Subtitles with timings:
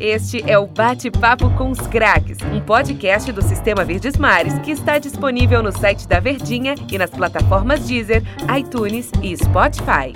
[0.00, 4.98] Este é o Bate-Papo com os Craques, um podcast do Sistema Verdes Mares que está
[4.98, 8.20] disponível no site da Verdinha e nas plataformas Deezer,
[8.58, 10.12] iTunes e Spotify.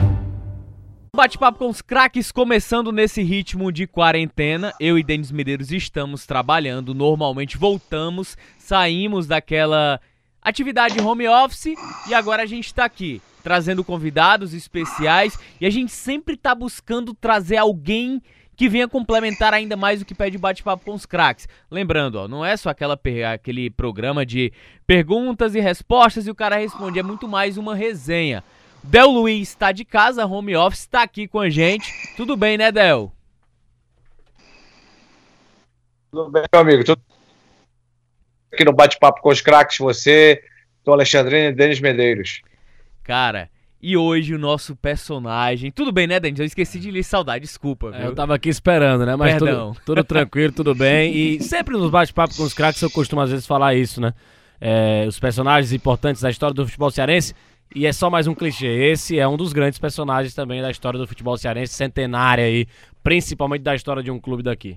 [1.15, 4.75] Bate-papo com os craques começando nesse ritmo de quarentena.
[4.81, 10.01] Eu e Denis Medeiros estamos trabalhando, normalmente voltamos, saímos daquela
[10.43, 11.75] atividade home office
[12.09, 17.15] e agora a gente está aqui trazendo convidados especiais e a gente sempre está buscando
[17.15, 18.21] trazer alguém
[18.59, 21.47] que venha complementar ainda mais o que pede bate-papo com os craques.
[21.71, 22.99] Lembrando, ó, não é só aquela
[23.33, 24.53] aquele programa de
[24.85, 28.43] perguntas e respostas e o cara responde, é muito mais uma resenha.
[28.83, 31.89] Del Luiz está de casa, home office, está aqui com a gente.
[32.17, 33.13] Tudo bem, né, Del?
[36.11, 36.83] Tudo bem, meu amigo.
[36.83, 37.01] Tudo
[38.53, 40.43] aqui no bate-papo com os craques, você,
[40.85, 42.43] do Alexandrino e Denis Medeiros.
[43.05, 43.49] Cara,
[43.81, 45.71] e hoje o nosso personagem.
[45.71, 46.41] Tudo bem, né, Denis?
[46.41, 47.93] Eu esqueci de lhe saudar, desculpa.
[47.95, 49.15] É, eu tava aqui esperando, né?
[49.15, 49.73] Mas Perdão.
[49.73, 51.15] tudo, tudo tranquilo, tudo bem.
[51.15, 54.13] E sempre nos bate-papo com os craques eu costumo às vezes falar isso, né?
[54.61, 57.35] É, os personagens importantes da história do futebol cearense.
[57.75, 58.67] E é só mais um clichê.
[58.67, 62.67] Esse é um dos grandes personagens também da história do futebol cearense, centenária aí,
[63.03, 64.77] principalmente da história de um clube daqui.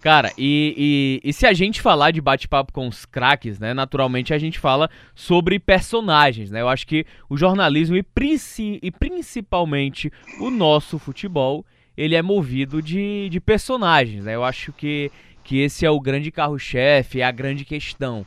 [0.00, 3.74] Cara, e, e, e, se a gente falar de bate-papo com os craques, né?
[3.74, 6.60] Naturalmente a gente fala sobre personagens, né?
[6.60, 12.80] Eu acho que o jornalismo e, princi e principalmente o nosso futebol, ele é movido
[12.80, 14.36] de, de personagens, né?
[14.36, 15.10] Eu acho que,
[15.42, 18.24] que esse é o grande carro-chefe, é a grande questão.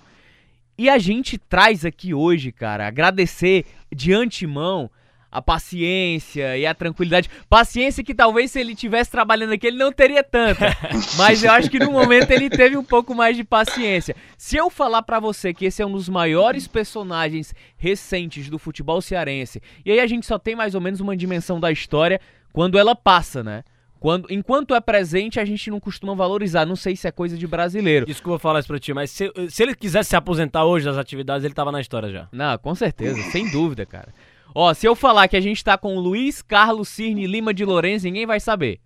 [0.78, 4.92] E a gente traz aqui hoje, cara, agradecer de antemão
[5.32, 7.30] a paciência e a tranquilidade.
[7.50, 10.76] Paciência que talvez se ele tivesse trabalhando aqui ele não teria tanta.
[11.18, 14.16] Mas eu acho que no momento ele teve um pouco mais de paciência.
[14.38, 19.02] Se eu falar para você que esse é um dos maiores personagens recentes do futebol
[19.02, 22.20] cearense, e aí a gente só tem mais ou menos uma dimensão da história
[22.52, 23.64] quando ela passa, né?
[24.02, 26.66] Quando, enquanto é presente, a gente não costuma valorizar.
[26.66, 28.04] Não sei se é coisa de brasileiro.
[28.08, 31.46] Desculpa falar isso pra ti, mas se, se ele quisesse se aposentar hoje das atividades,
[31.46, 32.28] ele tava na história já.
[32.32, 34.12] Não, com certeza, sem dúvida, cara.
[34.54, 37.64] Ó, se eu falar que a gente tá com o Luiz Carlos Cirne Lima de
[37.66, 38.80] Lourenço, ninguém vai saber.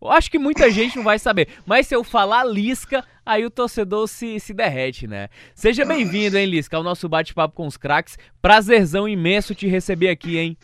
[0.00, 1.46] Eu acho que muita gente não vai saber.
[1.64, 5.28] Mas se eu falar Lisca, aí o torcedor se, se derrete, né?
[5.54, 8.18] Seja bem-vindo, hein, Lisca, ao nosso bate-papo com os craques.
[8.40, 10.58] Prazerzão imenso te receber aqui, hein?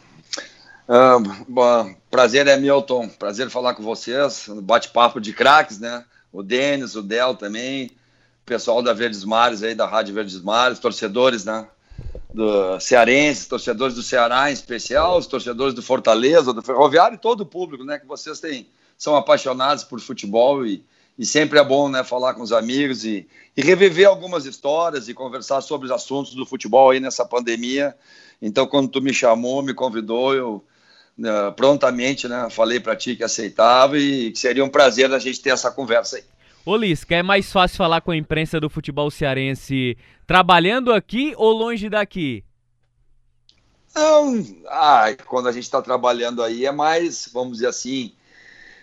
[0.89, 3.09] Uh, bom, prazer é meu, Tom.
[3.09, 4.51] Prazer falar com vocês.
[4.63, 6.05] Bate-papo de craques, né?
[6.33, 7.87] O Denis, o Del também.
[8.43, 11.65] O pessoal da Verdes Mares aí, da Rádio Verdes Mares, torcedores, né?
[12.33, 17.41] Do cearenses, torcedores do Ceará em especial, os torcedores do Fortaleza, do Ferroviário e todo
[17.43, 17.99] o público, né?
[17.99, 18.67] Que vocês têm,
[18.97, 20.85] são apaixonados por futebol e,
[21.19, 22.05] e sempre é bom, né?
[22.05, 26.45] Falar com os amigos e, e reviver algumas histórias e conversar sobre os assuntos do
[26.45, 27.97] futebol aí nessa pandemia.
[28.41, 30.65] Então, quando tu me chamou, me convidou, eu
[31.17, 32.49] né, prontamente, né?
[32.51, 36.17] Falei para ti que aceitava e que seria um prazer a gente ter essa conversa
[36.17, 36.25] aí.
[36.69, 39.97] Ô Lisca, é mais fácil falar com a imprensa do futebol cearense
[40.27, 42.45] trabalhando aqui ou longe daqui?
[43.95, 48.13] Não, ah, quando a gente está trabalhando aí é mais, vamos dizer assim,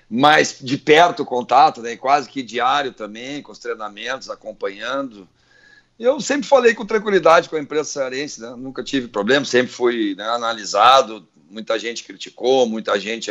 [0.09, 1.95] mais de perto o contato, né?
[1.95, 5.29] quase que diário também, com os treinamentos, acompanhando.
[5.99, 8.55] Eu sempre falei com tranquilidade com a imprensa cearense, né?
[8.57, 13.29] nunca tive problema, sempre fui né, analisado, muita gente criticou, muita gente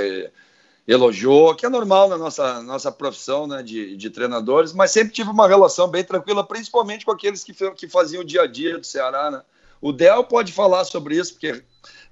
[0.87, 5.31] elogiou, que é normal na nossa, nossa profissão né, de, de treinadores, mas sempre tive
[5.31, 8.85] uma relação bem tranquila, principalmente com aqueles que, que faziam o dia a dia do
[8.85, 9.31] Ceará.
[9.31, 9.43] Né?
[9.81, 11.63] O Del pode falar sobre isso, porque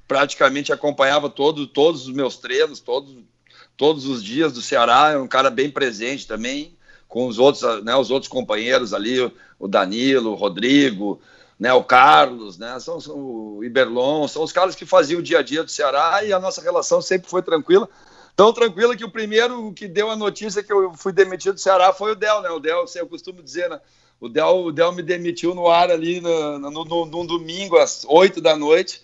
[0.08, 3.14] praticamente acompanhava todo, todos os meus treinos, todos,
[3.76, 6.74] todos os dias do Ceará, é um cara bem presente também,
[7.06, 9.20] com os outros, né, os outros companheiros ali,
[9.58, 11.20] o Danilo, o Rodrigo,
[11.60, 15.40] né, o Carlos, né, são, são, o Iberlon, são os caras que faziam o dia
[15.40, 17.86] a dia do Ceará e a nossa relação sempre foi tranquila
[18.34, 21.92] tão tranquila que o primeiro que deu a notícia que eu fui demitido do Ceará
[21.92, 22.50] foi o Del, né?
[22.50, 23.80] O Del, assim, eu costumo dizer, né?
[24.20, 28.04] O Del, o Del me demitiu no ar ali no, no, no, no domingo, às
[28.06, 29.02] 8 da noite,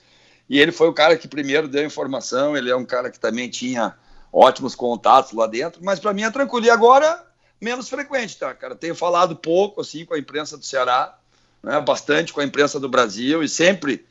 [0.49, 3.50] e ele foi o cara que primeiro deu informação, ele é um cara que também
[3.50, 3.94] tinha
[4.33, 6.67] ótimos contatos lá dentro, mas para mim é tranquilo.
[6.67, 7.27] E agora,
[7.61, 8.75] menos frequente, tá, cara?
[8.75, 11.19] Tenho falado pouco, assim, com a imprensa do Ceará,
[11.62, 11.81] né?
[11.81, 14.06] bastante com a imprensa do Brasil, e sempre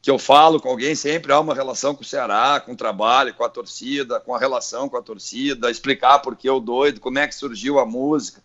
[0.00, 3.34] que eu falo com alguém, sempre há uma relação com o Ceará, com o trabalho,
[3.34, 7.18] com a torcida, com a relação com a torcida, explicar por que eu doido, como
[7.18, 8.40] é que surgiu a música.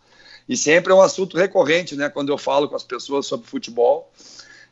[0.50, 4.12] E sempre é um assunto recorrente, né, quando eu falo com as pessoas sobre futebol.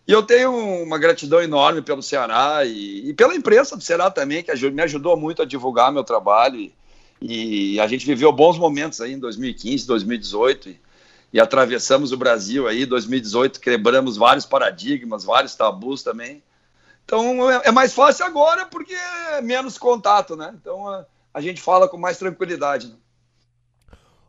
[0.07, 0.51] E eu tenho
[0.83, 5.15] uma gratidão enorme pelo Ceará e, e pela imprensa do Ceará também, que me ajudou
[5.15, 6.71] muito a divulgar meu trabalho.
[7.21, 10.69] E, e a gente viveu bons momentos aí em 2015, 2018.
[10.69, 10.79] E,
[11.33, 16.41] e atravessamos o Brasil aí, 2018, quebramos vários paradigmas, vários tabus também.
[17.03, 20.53] Então é, é mais fácil agora porque é menos contato, né?
[20.59, 22.87] Então a, a gente fala com mais tranquilidade.
[22.87, 22.95] Né?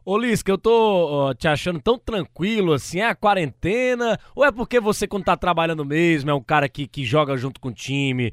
[0.04, 4.18] Ô Lisca, eu tô ó, te achando tão tranquilo assim, é a quarentena?
[4.34, 7.60] Ou é porque você, quando tá trabalhando mesmo, é um cara que, que joga junto
[7.60, 8.32] com o time,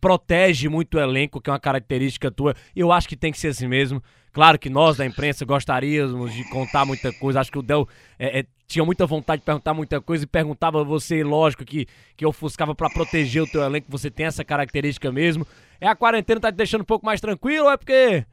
[0.00, 3.48] protege muito o elenco, que é uma característica tua, eu acho que tem que ser
[3.48, 4.02] assim mesmo.
[4.34, 7.88] Claro que nós da imprensa gostaríamos de contar muita coisa, acho que o Del
[8.18, 11.86] é, é, tinha muita vontade de perguntar muita coisa e perguntava você, lógico, que,
[12.16, 15.46] que ofuscava para proteger o teu elenco, você tem essa característica mesmo.
[15.80, 18.26] É a quarentena tá te deixando um pouco mais tranquilo ou é porque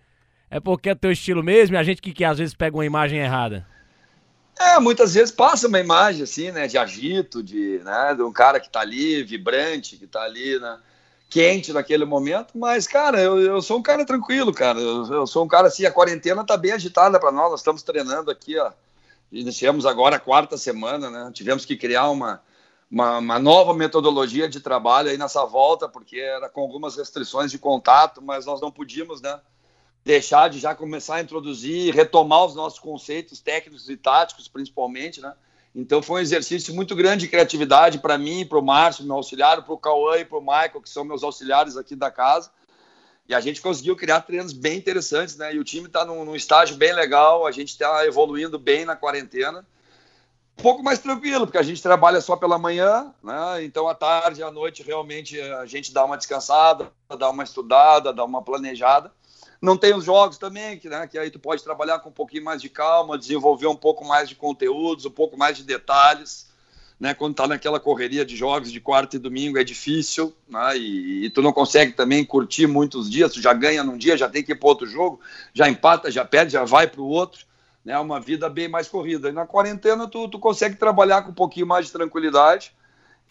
[0.50, 2.86] é porque é teu estilo mesmo e a gente que, que às vezes pega uma
[2.86, 3.68] imagem errada?
[4.60, 8.60] É, muitas vezes passa uma imagem assim, né, de agito, de, né, de um cara
[8.60, 10.80] que tá ali, vibrante, que tá ali, né,
[11.32, 15.46] quente naquele momento, mas, cara, eu, eu sou um cara tranquilo, cara, eu, eu sou
[15.46, 18.72] um cara assim, a quarentena tá bem agitada para nós, nós estamos treinando aqui, ó,
[19.32, 22.42] iniciamos agora a quarta semana, né, tivemos que criar uma,
[22.92, 27.58] uma, uma, nova metodologia de trabalho aí nessa volta, porque era com algumas restrições de
[27.58, 29.40] contato, mas nós não podíamos, né,
[30.04, 35.34] deixar de já começar a introduzir, retomar os nossos conceitos técnicos e táticos, principalmente, né?
[35.74, 39.64] Então foi um exercício muito grande de criatividade para mim, para o Márcio, meu auxiliar,
[39.64, 42.52] para o Cauã e para o Michael, que são meus auxiliares aqui da casa.
[43.28, 45.56] E a gente conseguiu criar treinos bem interessantes, né?
[45.56, 48.96] E o time está num, num, estágio bem legal, a gente está evoluindo bem na
[48.96, 49.66] quarentena.
[50.60, 53.64] Um pouco mais tranquilo, porque a gente trabalha só pela manhã, né?
[53.64, 58.26] Então à tarde, à noite, realmente a gente dá uma descansada, dá uma estudada, dá
[58.26, 59.14] uma planejada.
[59.62, 62.44] Não tem os jogos também, que, né, que aí tu pode trabalhar com um pouquinho
[62.44, 66.50] mais de calma, desenvolver um pouco mais de conteúdos, um pouco mais de detalhes.
[67.00, 71.26] Né, quando tá naquela correria de jogos de quarta e domingo é difícil, né, e,
[71.26, 74.44] e, tu não consegue também curtir muitos dias, tu já ganha num dia, já tem
[74.44, 75.20] que ir para outro jogo,
[75.52, 77.44] já empata, já perde, já vai para o outro,
[77.84, 79.30] né, uma vida bem mais corrida.
[79.30, 82.72] E na quarentena tu, tu consegue trabalhar com um pouquinho mais de tranquilidade,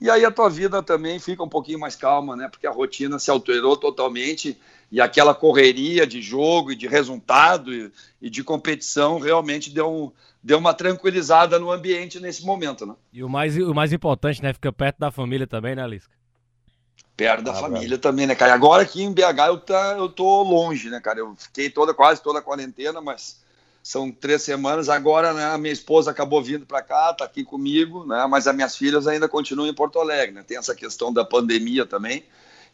[0.01, 3.21] e aí a tua vida também fica um pouquinho mais calma, né, porque a rotina
[3.21, 4.59] se alterou totalmente,
[4.91, 10.13] e aquela correria de jogo e de resultado e, e de competição realmente deu, um,
[10.43, 12.95] deu uma tranquilizada no ambiente nesse momento, né?
[13.13, 14.53] E o mais, o mais importante, né?
[14.53, 16.13] Fica perto da família também, né, Lisca?
[17.17, 18.55] Perto da ah, família também, né, cara?
[18.55, 21.21] Agora aqui em BH eu, tá, eu tô longe, né, cara?
[21.21, 23.41] Eu fiquei toda, quase toda a quarentena, mas
[23.83, 24.89] são três semanas.
[24.89, 28.27] Agora, né, a minha esposa acabou vindo para cá, tá aqui comigo, né?
[28.29, 30.43] Mas as minhas filhas ainda continuam em Porto Alegre, né?
[30.43, 32.25] Tem essa questão da pandemia também.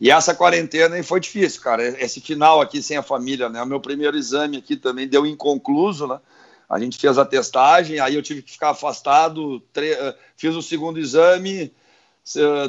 [0.01, 1.83] E essa quarentena foi difícil, cara.
[2.03, 3.63] Esse final aqui sem a família, né?
[3.63, 6.21] O meu primeiro exame aqui também deu inconcluso, né?
[6.69, 10.99] A gente fez a testagem, aí eu tive que ficar afastado, eh, fiz o segundo
[10.99, 11.73] exame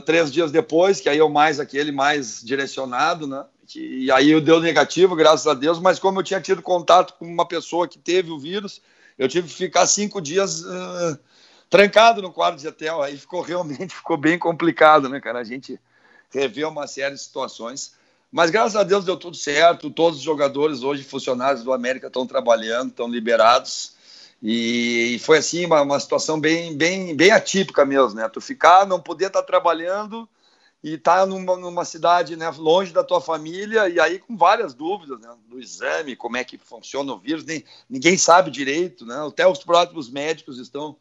[0.06, 3.44] três dias depois, que aí eu mais aquele mais direcionado, né?
[3.76, 7.26] E aí eu deu negativo, graças a Deus, mas como eu tinha tido contato com
[7.26, 8.82] uma pessoa que teve o vírus,
[9.18, 11.20] eu tive que ficar cinco dias uh,
[11.70, 13.02] trancado no quarto de hotel.
[13.02, 15.40] Aí ficou realmente ficou bem complicado, né, cara?
[15.40, 15.80] A gente
[16.30, 17.94] rever uma série de situações.
[18.32, 19.90] Mas graças a Deus deu tudo certo.
[19.90, 23.96] Todos os jogadores hoje, funcionários do América, estão trabalhando, estão liberados.
[24.42, 28.30] E foi assim uma, uma, situação bem, bem, bem atípica mesmo, né?
[28.30, 30.30] Tu ficar, não poder estar tá trabalhando
[30.84, 34.76] e estar tá numa, numa cidade né, longe da tua família e aí com várias
[34.76, 39.26] dúvidas né, do exame, como é que funciona o vírus, nem, ninguém sabe direito, né?
[39.28, 40.96] Até os próprios médicos estão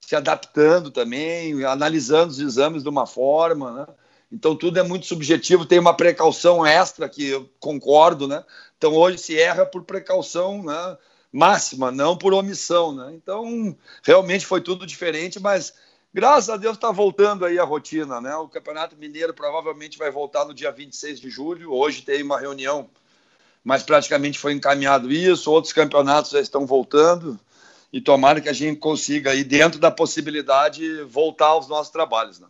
[0.00, 3.86] se adaptando também, analisando os exames de uma forma, né?
[4.32, 8.44] Então tudo é muito subjetivo, tem uma precaução extra que eu concordo, né?
[8.78, 10.96] Então hoje se erra por precaução, né?
[11.32, 13.12] máxima, não por omissão, né?
[13.14, 15.72] Então realmente foi tudo diferente, mas
[16.12, 18.34] graças a Deus está voltando aí a rotina, né?
[18.36, 21.72] O Campeonato Mineiro provavelmente vai voltar no dia 26 de julho.
[21.72, 22.90] Hoje tem uma reunião,
[23.62, 25.50] mas praticamente foi encaminhado isso.
[25.50, 27.38] Outros campeonatos já estão voltando
[27.92, 32.48] e tomara que a gente consiga aí dentro da possibilidade voltar aos nossos trabalhos, né?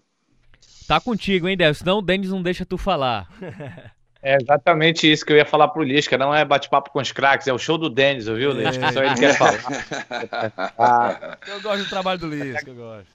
[0.90, 1.72] Tá contigo, hein, Del?
[1.72, 3.28] Senão o Denis não deixa tu falar.
[4.22, 6.18] É exatamente isso que eu ia falar pro Lisca.
[6.18, 8.84] Não é bate-papo com os craques, é o show do Denis, ouviu, Lisca?
[8.84, 8.92] É.
[8.92, 10.74] Só ele quer falar.
[10.76, 11.38] ah.
[11.48, 13.06] Eu gosto do trabalho do Lisca, eu gosto.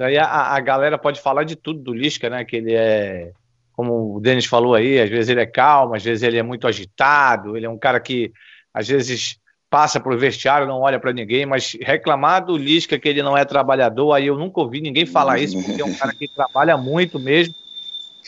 [0.00, 2.46] Aí a, a galera pode falar de tudo do Lisca, né?
[2.46, 3.32] Que ele é,
[3.74, 6.66] como o Denis falou aí, às vezes ele é calmo, às vezes ele é muito
[6.66, 8.32] agitado, ele é um cara que
[8.72, 9.36] às vezes
[9.72, 13.34] passa para o vestiário, não olha para ninguém, mas reclamar do Lisca que ele não
[13.34, 16.76] é trabalhador, aí eu nunca ouvi ninguém falar isso, porque é um cara que trabalha
[16.76, 17.54] muito mesmo.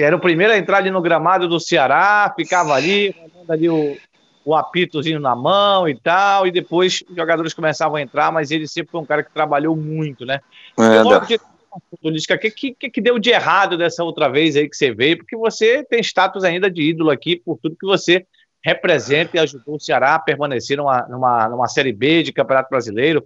[0.00, 3.94] Era o primeiro a entrar ali no gramado do Ceará, ficava ali, mandando ali o,
[4.42, 8.66] o apitozinho na mão e tal, e depois os jogadores começavam a entrar, mas ele
[8.66, 10.40] sempre foi um cara que trabalhou muito, né?
[10.78, 15.18] É, o que, que, que deu de errado dessa outra vez aí que você veio?
[15.18, 18.24] Porque você tem status ainda de ídolo aqui por tudo que você
[18.64, 23.22] representa e ajudou o Ceará a permanecer numa, numa, numa Série B de Campeonato Brasileiro.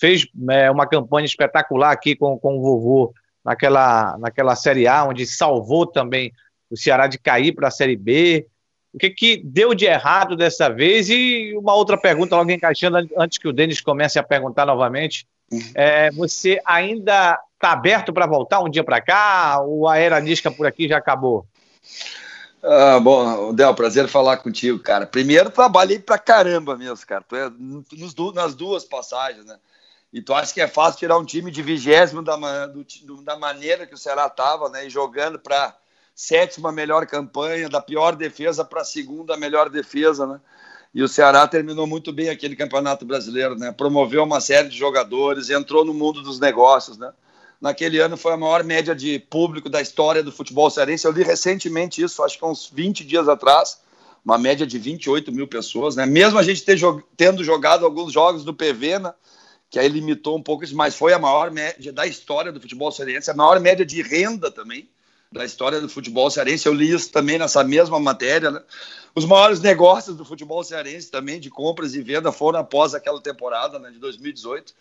[0.00, 5.26] Fez é, uma campanha espetacular aqui com, com o vovô naquela, naquela Série A, onde
[5.26, 6.32] salvou também
[6.70, 8.46] o Ceará de cair para a Série B.
[8.92, 11.10] O que, que deu de errado dessa vez?
[11.10, 15.26] E uma outra pergunta, logo encaixando, antes que o Denis comece a perguntar novamente.
[15.74, 19.60] É, você ainda está aberto para voltar um dia para cá?
[19.60, 21.44] Ou a era Nisca por aqui já acabou?
[22.62, 25.06] Ah, bom, Del, prazer falar contigo, cara.
[25.06, 27.24] Primeiro, trabalhei pra caramba mesmo, cara.
[27.26, 29.58] Tu é, nos, nas duas passagens, né?
[30.12, 32.36] E tu acha que é fácil tirar um time de vigésimo da,
[33.24, 34.86] da maneira que o Ceará tava, né?
[34.86, 35.74] E jogando para
[36.14, 40.40] sétima melhor campanha, da pior defesa para segunda melhor defesa, né?
[40.92, 43.72] E o Ceará terminou muito bem aquele campeonato brasileiro, né?
[43.72, 47.12] Promoveu uma série de jogadores, entrou no mundo dos negócios, né?
[47.60, 51.06] Naquele ano foi a maior média de público da história do futebol cearense.
[51.06, 53.80] Eu li recentemente isso, acho que uns 20 dias atrás,
[54.24, 56.06] uma média de 28 mil pessoas, né?
[56.06, 59.14] Mesmo a gente jog tendo jogado alguns jogos do PV, né?
[59.68, 62.90] Que aí limitou um pouco isso, mas foi a maior média da história do futebol
[62.90, 64.88] cearense, a maior média de renda também
[65.30, 66.66] da história do futebol cearense.
[66.66, 68.62] Eu li isso também nessa mesma matéria, né?
[69.14, 73.78] Os maiores negócios do futebol cearense também, de compras e venda, foram após aquela temporada
[73.78, 74.72] né, de 2018.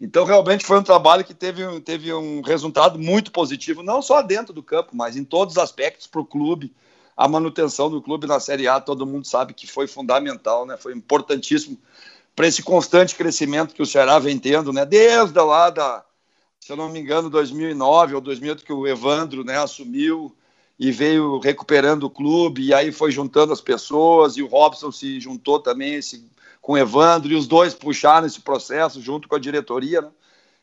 [0.00, 4.52] Então, realmente foi um trabalho que teve, teve um resultado muito positivo, não só dentro
[4.52, 6.72] do campo, mas em todos os aspectos para o clube.
[7.16, 10.76] A manutenção do clube na Série A, todo mundo sabe que foi fundamental, né?
[10.76, 11.76] foi importantíssimo
[12.36, 14.86] para esse constante crescimento que o Ceará vem tendo, né?
[14.86, 16.04] desde lá da,
[16.60, 20.36] se eu não me engano, 2009 ou 2008, que o Evandro né, assumiu
[20.78, 25.18] e veio recuperando o clube, e aí foi juntando as pessoas, e o Robson se
[25.18, 26.24] juntou também esse
[26.68, 30.02] com o Evandro, e os dois puxaram esse processo junto com a diretoria.
[30.02, 30.10] Né?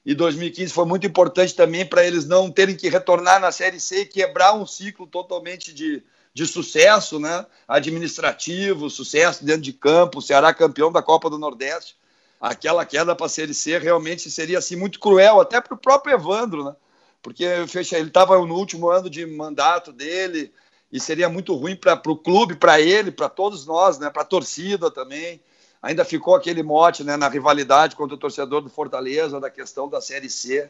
[0.06, 4.02] E 2015 foi muito importante também para eles não terem que retornar na Série C
[4.02, 7.44] e quebrar um ciclo totalmente de, de sucesso né?
[7.68, 11.96] administrativo, sucesso dentro de campo, o Ceará campeão da Copa do Nordeste.
[12.40, 16.14] Aquela queda para a Série C realmente seria assim, muito cruel, até para o próprio
[16.14, 16.76] Evandro, né?
[17.20, 20.54] porque ele estava no último ano de mandato dele,
[20.92, 24.12] e seria muito ruim para o clube, para ele, para todos nós, né?
[24.12, 25.42] para a torcida também
[25.86, 30.02] ainda ficou aquele mote né, na rivalidade contra o torcedor do Fortaleza, da questão da
[30.02, 30.68] Série C.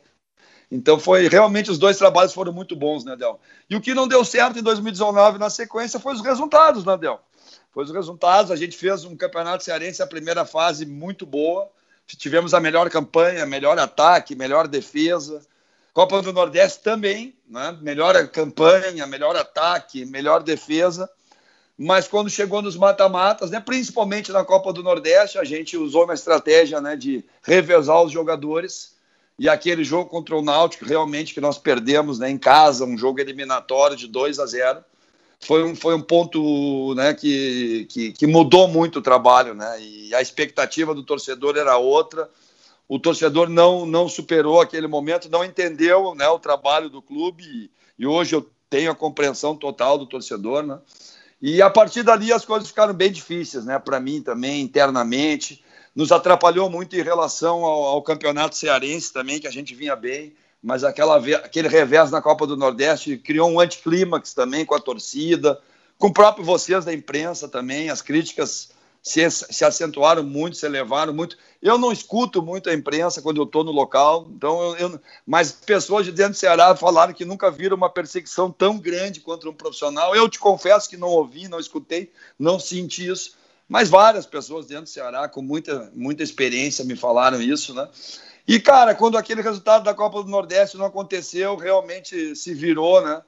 [0.69, 3.39] Então foi realmente os dois trabalhos foram muito bons, né, Del?
[3.69, 7.21] E o que não deu certo em 2019 na sequência foi os resultados, né, Del?
[7.71, 8.51] Foi os resultados.
[8.51, 11.69] A gente fez um campeonato cearense a primeira fase muito boa.
[12.05, 15.41] Tivemos a melhor campanha, melhor ataque, melhor defesa.
[15.93, 17.77] Copa do Nordeste também, né?
[17.81, 21.09] Melhor campanha, melhor ataque, melhor defesa
[21.77, 26.13] mas quando chegou nos mata-matas, né, principalmente na Copa do Nordeste, a gente usou uma
[26.13, 28.95] estratégia né, de revezar os jogadores.
[29.37, 33.19] E aquele jogo contra o Náutico, realmente, que nós perdemos né, em casa, um jogo
[33.19, 34.83] eliminatório de 2 a 0,
[35.41, 39.53] foi um, foi um ponto né, que, que, que, mudou muito o trabalho.
[39.53, 42.29] Né, e a expectativa do torcedor era outra.
[42.87, 47.43] O torcedor não, não superou aquele momento, não entendeu né, o trabalho do clube.
[47.43, 50.63] E, e hoje eu tenho a compreensão total do torcedor.
[50.63, 50.79] Né?
[51.47, 53.77] E a partir dali as coisas ficaram bem difíceis, né?
[53.77, 55.63] Para mim também, internamente.
[55.95, 60.33] Nos atrapalhou muito em relação ao, ao, campeonato cearense também, que a gente vinha bem.
[60.59, 65.61] Mas aquela, aquele revés na Copa do Nordeste criou um anticlímax também com a torcida,
[65.99, 67.91] com o próprio vocês da imprensa também.
[67.91, 68.71] As críticas
[69.05, 71.37] se, se acentuaram muito, se elevaram muito.
[71.61, 75.51] Eu não escuto muito a imprensa quando eu estou no local, então eu, eu, mas
[75.51, 79.53] pessoas de dentro do Ceará falaram que nunca viram uma perseguição tão grande contra um
[79.53, 80.15] profissional.
[80.15, 83.37] Eu te confesso que não ouvi, não escutei, não senti isso,
[83.69, 87.87] mas várias pessoas dentro do Ceará com muita, muita experiência me falaram isso, né?
[88.47, 93.21] E, cara, quando aquele resultado da Copa do Nordeste não aconteceu, realmente se virou, né?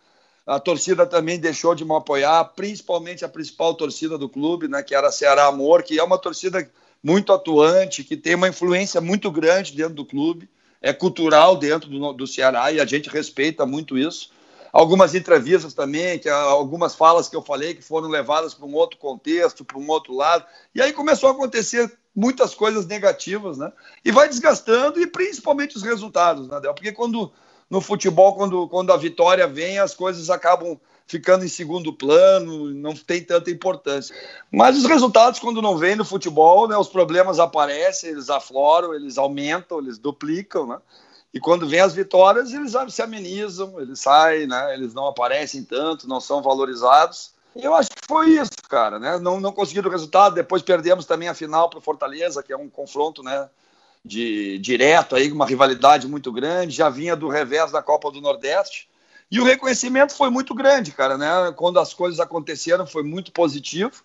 [0.47, 4.95] A torcida também deixou de me apoiar, principalmente a principal torcida do clube, né, que
[4.95, 6.71] era a Ceará Amor, que é uma torcida
[7.03, 10.49] muito atuante, que tem uma influência muito grande dentro do clube,
[10.81, 14.31] é cultural dentro do, do Ceará e a gente respeita muito isso.
[14.71, 18.97] Algumas entrevistas também, que algumas falas que eu falei que foram levadas para um outro
[18.97, 23.71] contexto, para um outro lado, e aí começou a acontecer muitas coisas negativas, né?
[24.03, 26.73] E vai desgastando e principalmente os resultados, né, Del?
[26.73, 27.31] Porque quando
[27.69, 32.93] no futebol, quando, quando a vitória vem, as coisas acabam ficando em segundo plano, não
[32.93, 34.15] tem tanta importância.
[34.51, 39.17] Mas os resultados, quando não vêm no futebol, né, os problemas aparecem, eles afloram, eles
[39.17, 40.77] aumentam, eles duplicam, né?
[41.33, 44.73] E quando vem as vitórias, eles se amenizam, eles saem, né?
[44.73, 47.31] Eles não aparecem tanto, não são valorizados.
[47.55, 49.17] E eu acho que foi isso, cara, né?
[49.19, 52.57] Não, não conseguiram o resultado, depois perdemos também a final para o Fortaleza, que é
[52.57, 53.49] um confronto, né?
[54.07, 58.87] De direto aí, uma rivalidade muito grande, já vinha do revés da Copa do Nordeste.
[59.29, 61.53] E o reconhecimento foi muito grande, cara, né?
[61.55, 64.03] Quando as coisas aconteceram, foi muito positivo.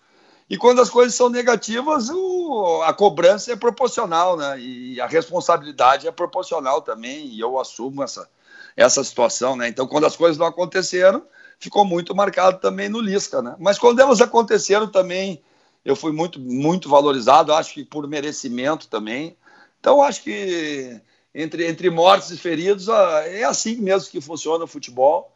[0.49, 4.59] E quando as coisas são negativas, o, a cobrança é proporcional, né?
[4.59, 7.27] E a responsabilidade é proporcional também.
[7.27, 8.29] E eu assumo essa,
[8.75, 9.69] essa situação, né?
[9.69, 11.23] Então, quando as coisas não aconteceram,
[11.57, 13.55] ficou muito marcado também no Lisca, né?
[13.57, 15.41] Mas quando elas aconteceram também,
[15.85, 19.37] eu fui muito, muito valorizado, acho que por merecimento também.
[19.83, 20.97] Então, acho que
[21.35, 25.29] entre, entre mortos e feridos, é assim mesmo que funciona o futebol.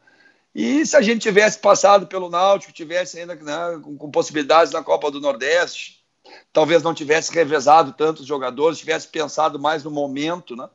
[0.54, 4.82] E se a gente tivesse passado pelo Náutico, tivesse ainda né, com, com, possibilidades na
[4.82, 6.02] Copa do Nordeste,
[6.50, 10.66] talvez não tivesse revezado tantos jogadores, tivesse pensado mais no momento, né?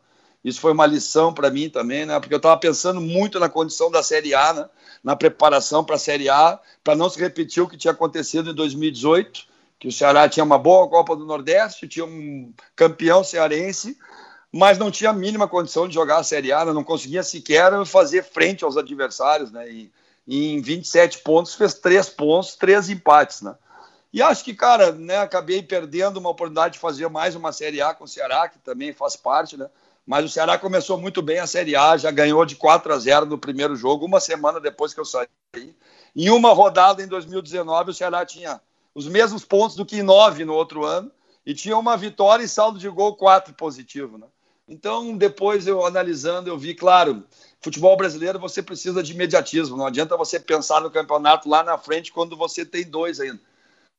[0.45, 2.19] Isso foi uma lição para mim também, né?
[2.19, 4.69] Porque eu estava pensando muito na condição da Série A, né?
[5.03, 8.53] Na preparação para a Série A, para não se repetir o que tinha acontecido em
[8.53, 9.47] 2018,
[9.83, 13.97] que o Ceará tinha uma boa Copa do Nordeste, tinha um campeão cearense,
[14.49, 16.71] mas não tinha a mínima condição de jogar a Série A, né?
[16.71, 19.69] não conseguia sequer fazer frente aos adversários, né?
[19.69, 19.91] E,
[20.25, 23.55] em 27 pontos fez três pontos, três empates, né?
[24.13, 27.93] E acho que, cara, né, acabei perdendo uma oportunidade de fazer mais uma Série A
[27.93, 29.69] com o Ceará, que também faz parte, né?
[30.07, 33.25] Mas o Ceará começou muito bem a Série A, já ganhou de 4 a 0
[33.25, 35.27] no primeiro jogo, uma semana depois que eu saí.
[36.15, 38.61] Em uma rodada em 2019, o Ceará tinha
[38.93, 41.11] os mesmos pontos do que em nove no outro ano
[41.45, 44.27] e tinha uma vitória e saldo de gol 4 positivo, né?
[44.67, 47.23] Então, depois eu analisando, eu vi, claro,
[47.59, 52.13] futebol brasileiro você precisa de imediatismo, não adianta você pensar no campeonato lá na frente
[52.13, 53.41] quando você tem dois ainda.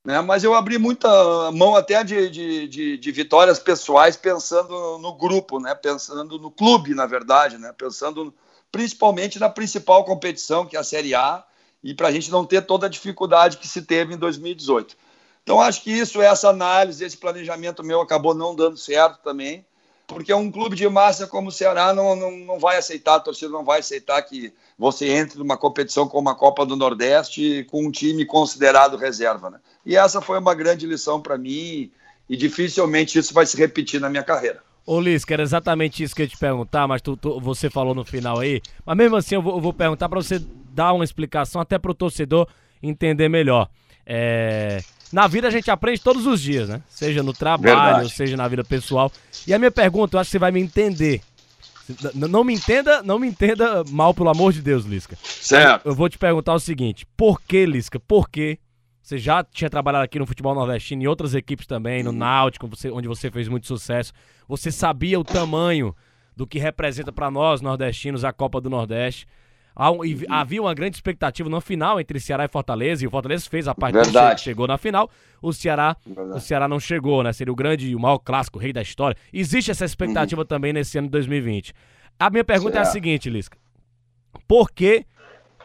[0.05, 0.21] Né?
[0.21, 5.59] Mas eu abri muita mão até de, de, de, de, vitórias pessoais pensando no grupo,
[5.59, 5.75] né?
[5.75, 7.73] pensando no clube, na verdade, né?
[7.77, 8.33] pensando
[8.71, 11.45] principalmente na principal competição, que é a Série A,
[11.85, 14.97] e para a gente não ter toda a dificuldade que se teve em 2018.
[15.43, 19.63] Então, acho que isso, essa análise, esse planejamento meu acabou não dando certo também,
[20.07, 23.53] porque um clube de massa como o Ceará não, não, não vai aceitar, a torcida
[23.53, 27.91] não vai aceitar que você entre numa competição como a Copa do Nordeste com um
[27.91, 29.51] time considerado reserva.
[29.51, 29.61] Né?
[29.85, 31.91] E essa foi uma grande lição para mim
[32.29, 34.63] e dificilmente isso vai se repetir na minha carreira.
[34.87, 37.71] Ô Liz, que era exatamente isso que eu ia te perguntar, mas tu, tu, você
[37.71, 38.61] falou no final aí.
[38.85, 40.43] Mas mesmo assim eu vou, eu vou perguntar para você
[40.75, 42.49] dar uma explicação até para o torcedor
[42.83, 43.69] entender melhor.
[44.05, 44.83] É...
[45.13, 46.83] Na vida a gente aprende todos os dias, né?
[46.89, 48.11] Seja no trabalho, Verdade.
[48.11, 49.13] seja na vida pessoal.
[49.47, 51.21] E a minha pergunta, eu acho que você vai me entender.
[52.15, 55.17] Não me entenda, não me entenda mal, pelo amor de Deus, Lisca.
[55.23, 55.87] Certo.
[55.87, 58.01] Eu vou te perguntar o seguinte: por que, Lisca?
[58.01, 58.59] Por que
[59.05, 63.07] você já tinha trabalhado aqui no futebol nordestino e outras equipes também, no Náutico, onde
[63.07, 64.15] você fez muito sucesso.
[64.49, 65.95] Você sabia o tamanho
[66.35, 69.27] do que representa para nós nordestinos a Copa do Nordeste.
[70.29, 73.75] Havia uma grande expectativa no final entre Ceará e Fortaleza, e o Fortaleza fez a
[73.75, 74.41] parte Verdade.
[74.41, 75.11] chegou na final.
[75.43, 75.97] O Ceará,
[76.33, 77.33] o Ceará não chegou, né?
[77.33, 79.17] Seria o grande, o maior clássico, o rei da história.
[79.33, 80.47] Existe essa expectativa uhum.
[80.47, 81.75] também nesse ano de 2020.
[82.19, 82.87] A minha pergunta certo.
[82.87, 83.59] é a seguinte, Lisca.
[84.47, 85.05] Por que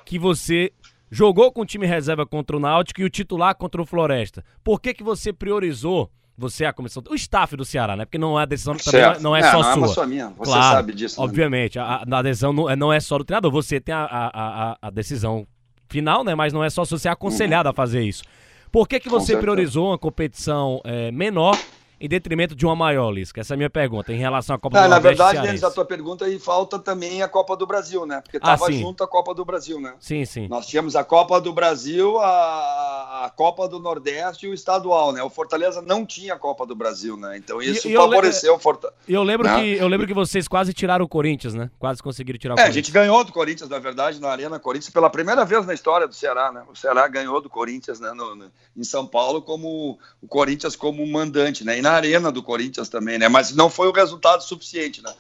[0.06, 0.72] que você
[1.12, 4.44] jogou com o time reserva contra o Náutico e o titular contra o Floresta?
[4.64, 6.10] Por que que você priorizou
[6.40, 8.06] você é a comissão, o staff do Ceará, né?
[8.06, 9.86] Porque não é a decisão também é, não é, é, só não sua.
[9.86, 11.20] É só minha, você claro, sabe disso.
[11.20, 11.28] Né?
[11.28, 11.84] Obviamente, né?
[11.84, 14.90] a, a, adesão não é, não é só do treinador, você tem a, a, a,
[14.90, 15.46] decisão
[15.90, 16.34] final, né?
[16.34, 17.72] Mas não é só se você é aconselhado uhum.
[17.72, 18.24] a fazer isso.
[18.72, 21.58] Por que, que você priorizou uma competição é, menor
[22.00, 23.42] em detrimento de uma maior, Lisca?
[23.42, 25.18] Essa é a minha pergunta em relação à Copa é, do Nordeste.
[25.18, 28.22] Na verdade, Denis, a tua pergunta aí falta também a Copa do Brasil, né?
[28.22, 29.94] Porque estava ah, junto a Copa do Brasil, né?
[30.00, 30.48] Sim, sim.
[30.48, 35.22] Nós tínhamos a Copa do Brasil, a, a Copa do Nordeste e o estadual, né?
[35.22, 37.38] O Fortaleza não tinha a Copa do Brasil, né?
[37.38, 38.98] Então isso e, favoreceu o Fortaleza.
[39.08, 39.60] E eu lembro né?
[39.60, 41.70] que eu lembro que vocês quase tiraram o Corinthians, né?
[41.78, 42.76] Quase conseguiram tirar o é, Corinthians.
[42.76, 46.08] a gente ganhou do Corinthians, na verdade, na Arena Corinthians pela primeira vez na história
[46.08, 46.64] do Ceará, né?
[46.72, 48.12] O Ceará ganhou do Corinthians, né?
[48.14, 51.80] No, no, em São Paulo como o Corinthians como mandante, né?
[51.80, 53.28] E na Arena do Corinthians também, né?
[53.28, 55.14] Mas não foi o resultado suficiente, né?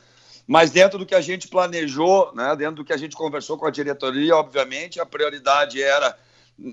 [0.47, 2.55] Mas dentro do que a gente planejou, né?
[2.55, 6.17] Dentro do que a gente conversou com a diretoria, obviamente, a prioridade era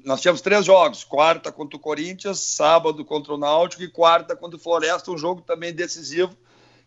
[0.04, 4.56] nós tínhamos três jogos: quarta contra o Corinthians, sábado contra o Náutico e quarta contra
[4.56, 6.36] o Floresta, um jogo também decisivo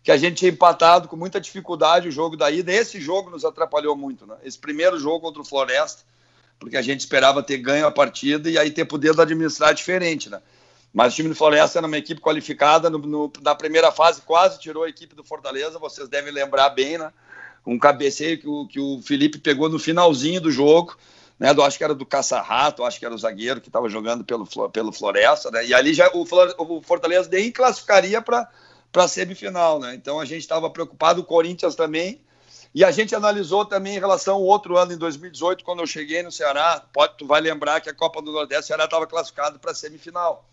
[0.02, 2.72] que a gente tinha empatado com muita dificuldade o jogo da ida.
[2.72, 4.36] Esse jogo nos atrapalhou muito, né?
[4.42, 6.02] Esse primeiro jogo contra o Floresta,
[6.58, 10.40] porque a gente esperava ter ganho a partida e aí ter poder administrar diferente, né?
[10.92, 12.90] Mas o time do Floresta era uma equipe qualificada.
[12.90, 15.78] No, no, na primeira fase, quase tirou a equipe do Fortaleza.
[15.78, 17.12] Vocês devem lembrar bem, né?
[17.64, 20.96] Um cabeceio que o, que o Felipe pegou no finalzinho do jogo.
[21.38, 24.22] Né, do, acho que era do Caça-Rato, acho que era o zagueiro que estava jogando
[24.22, 26.26] pelo, pelo Floresta, né, e ali já o,
[26.58, 28.46] o Fortaleza nem classificaria para
[28.94, 32.20] a semifinal, né, então a gente estava preocupado, o Corinthians também,
[32.74, 36.22] e a gente analisou também em relação ao outro ano, em 2018, quando eu cheguei
[36.22, 39.58] no Ceará, pode, tu vai lembrar que a Copa do Nordeste, o Ceará estava classificado
[39.58, 40.44] para a semifinal,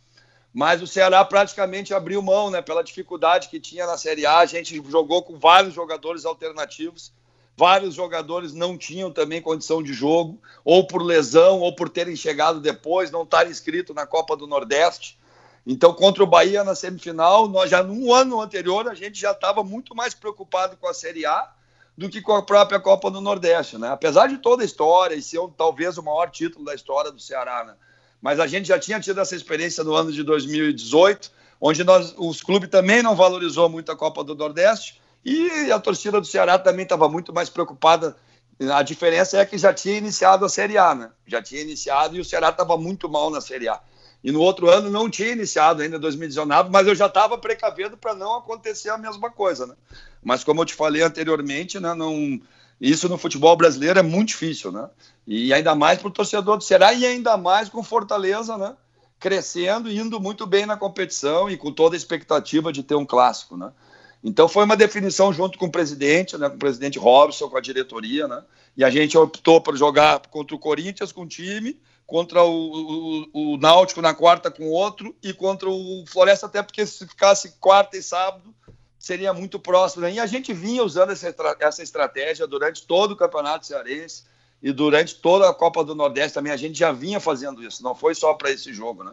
[0.54, 4.40] mas o Ceará praticamente abriu mão, né, pela dificuldade que tinha na Série A.
[4.40, 7.12] A gente jogou com vários jogadores alternativos.
[7.56, 12.60] Vários jogadores não tinham também condição de jogo, ou por lesão, ou por terem chegado
[12.60, 15.18] depois, não estarem inscritos na Copa do Nordeste.
[15.66, 19.64] Então, contra o Bahia na semifinal, nós já no ano anterior a gente já estava
[19.64, 21.52] muito mais preocupado com a Série A
[21.98, 23.90] do que com a própria Copa do Nordeste, né?
[23.90, 27.64] Apesar de toda a história e ser talvez o maior título da história do Ceará,
[27.66, 27.74] né?
[28.22, 32.42] Mas a gente já tinha tido essa experiência no ano de 2018, onde nós, os
[32.42, 36.84] clubes também não valorizou muito a Copa do Nordeste e a torcida do Ceará também
[36.84, 38.16] estava muito mais preocupada.
[38.72, 41.12] A diferença é que já tinha iniciado a Série A, né?
[41.28, 43.80] Já tinha iniciado e o Ceará estava muito mal na Série A.
[44.24, 48.16] E no outro ano não tinha iniciado ainda 2019, mas eu já estava precavendo para
[48.16, 49.76] não acontecer a mesma coisa, né?
[50.24, 52.42] Mas como eu te falei anteriormente, né, não,
[52.80, 54.90] isso no futebol brasileiro é muito difícil, né?
[55.26, 58.76] E ainda mais para o torcedor do Ceará e ainda mais com Fortaleza, né?
[59.20, 63.58] Crescendo, indo muito bem na competição e com toda a expectativa de ter um clássico,
[63.58, 63.72] né?
[64.24, 67.62] Então foi uma definição junto com o presidente, né, com o presidente Robson, com a
[67.62, 68.44] diretoria, né?
[68.76, 73.54] E a gente optou por jogar contra o Corinthians com um time, contra o, o,
[73.54, 77.98] o Náutico na quarta com outro e contra o Floresta até porque se ficasse quarta
[77.98, 78.54] e sábado
[78.98, 80.04] seria muito próximo.
[80.04, 80.14] Né?
[80.14, 84.24] E a gente vinha usando essa, essa estratégia durante todo o Campeonato Cearense
[84.62, 86.52] e durante toda a Copa do Nordeste também.
[86.52, 89.04] A gente já vinha fazendo isso, não foi só para esse jogo.
[89.04, 89.12] Né?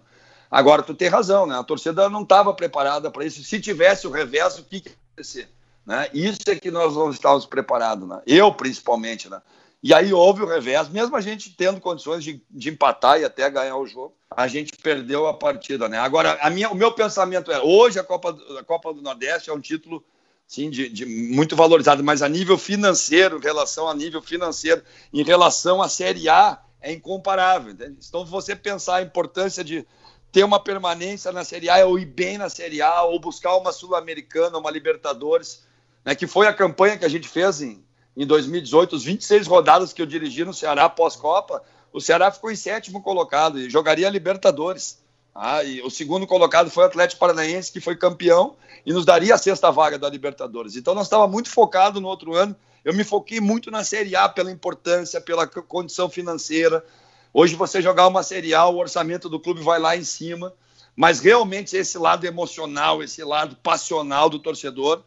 [0.50, 1.58] Agora, tu tem razão, né?
[1.58, 3.42] a torcida não estava preparada para isso.
[3.42, 5.48] Se tivesse o revés, o que, que ia acontecer?
[5.86, 6.08] Né?
[6.14, 8.22] Isso é que nós não estávamos preparados, né?
[8.26, 9.28] eu principalmente.
[9.28, 9.40] Né?
[9.84, 13.50] E aí houve o revés, mesmo a gente tendo condições de, de empatar e até
[13.50, 15.98] ganhar o jogo, a gente perdeu a partida, né?
[15.98, 19.52] Agora, a minha, o meu pensamento é, hoje a Copa, a Copa do Nordeste é
[19.52, 20.02] um título
[20.46, 25.22] sim, de, de, muito valorizado, mas a nível financeiro, em relação a nível financeiro, em
[25.22, 27.72] relação à Série A, é incomparável.
[27.72, 27.98] Entende?
[28.08, 29.86] Então, você pensar a importância de
[30.32, 33.70] ter uma permanência na Série A, ou ir bem na Série A, ou buscar uma
[33.70, 35.62] Sul-Americana, uma Libertadores,
[36.02, 37.84] né, que foi a campanha que a gente fez em
[38.16, 42.56] em 2018, os 26 rodadas que eu dirigi no Ceará pós-Copa, o Ceará ficou em
[42.56, 44.98] sétimo colocado e jogaria Libertadores.
[45.34, 48.54] Ah, e o segundo colocado foi o Atlético Paranaense, que foi campeão
[48.86, 50.76] e nos daria a sexta vaga da Libertadores.
[50.76, 52.54] Então nós estávamos muito focados no outro ano.
[52.84, 56.84] Eu me foquei muito na Série A pela importância, pela condição financeira.
[57.32, 60.52] Hoje você jogar uma Série A, o orçamento do clube vai lá em cima.
[60.94, 65.02] Mas realmente esse lado emocional, esse lado passional do torcedor,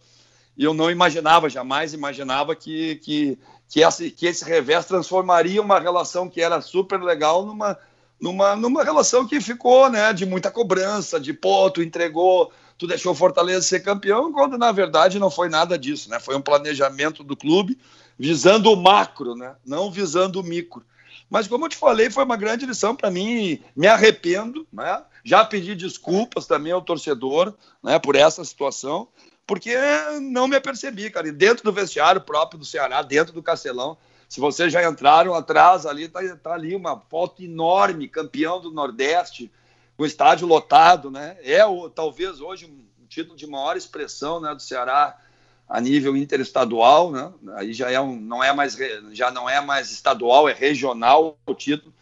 [0.58, 3.38] e eu não imaginava, jamais imaginava que, que,
[3.70, 7.78] que, esse, que esse revés transformaria uma relação que era super legal numa,
[8.20, 13.14] numa, numa relação que ficou né, de muita cobrança, de pô, tu entregou, tu deixou
[13.14, 16.20] Fortaleza ser campeão, quando na verdade não foi nada disso, né?
[16.20, 17.78] Foi um planejamento do clube
[18.18, 19.56] visando o macro, né?
[19.64, 20.84] Não visando o micro.
[21.30, 25.04] Mas como eu te falei, foi uma grande lição para mim, me arrependo, né?
[25.24, 29.10] Já pedi desculpas também ao torcedor, né, por essa situação,
[29.48, 29.74] porque
[30.22, 31.30] não me apercebi, cara.
[31.30, 35.86] E dentro do vestiário próprio do Ceará, dentro do Castelão, se vocês já entraram atrás
[35.86, 39.50] ali, tá, tá ali uma foto enorme, campeão do Nordeste,
[39.98, 41.38] o estádio lotado, né?
[41.42, 45.18] É o, talvez hoje um título de maior expressão, né, do Ceará
[45.68, 47.32] a nível interestadual, né?
[47.56, 48.78] Aí já é um, não é mais
[49.12, 51.94] já não é mais estadual, é regional o título.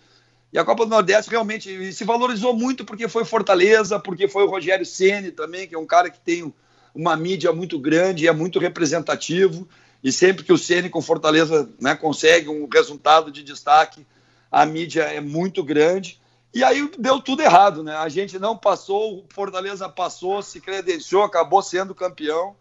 [0.51, 4.49] E a Copa do Nordeste realmente se valorizou muito porque foi Fortaleza, porque foi o
[4.49, 6.53] Rogério Ceni também, que é um cara que tem
[6.95, 9.67] uma mídia muito grande é muito representativo.
[10.01, 14.05] E sempre que o Ceni com Fortaleza né, consegue um resultado de destaque,
[14.51, 16.19] a mídia é muito grande.
[16.53, 17.95] E aí deu tudo errado, né?
[17.97, 22.55] A gente não passou, o Fortaleza passou, se credenciou, acabou sendo campeão.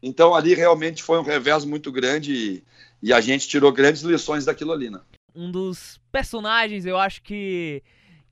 [0.00, 2.64] Então ali realmente foi um revés muito grande e,
[3.02, 5.00] e a gente tirou grandes lições daquilo ali, né?
[5.34, 7.82] Um dos personagens, eu acho que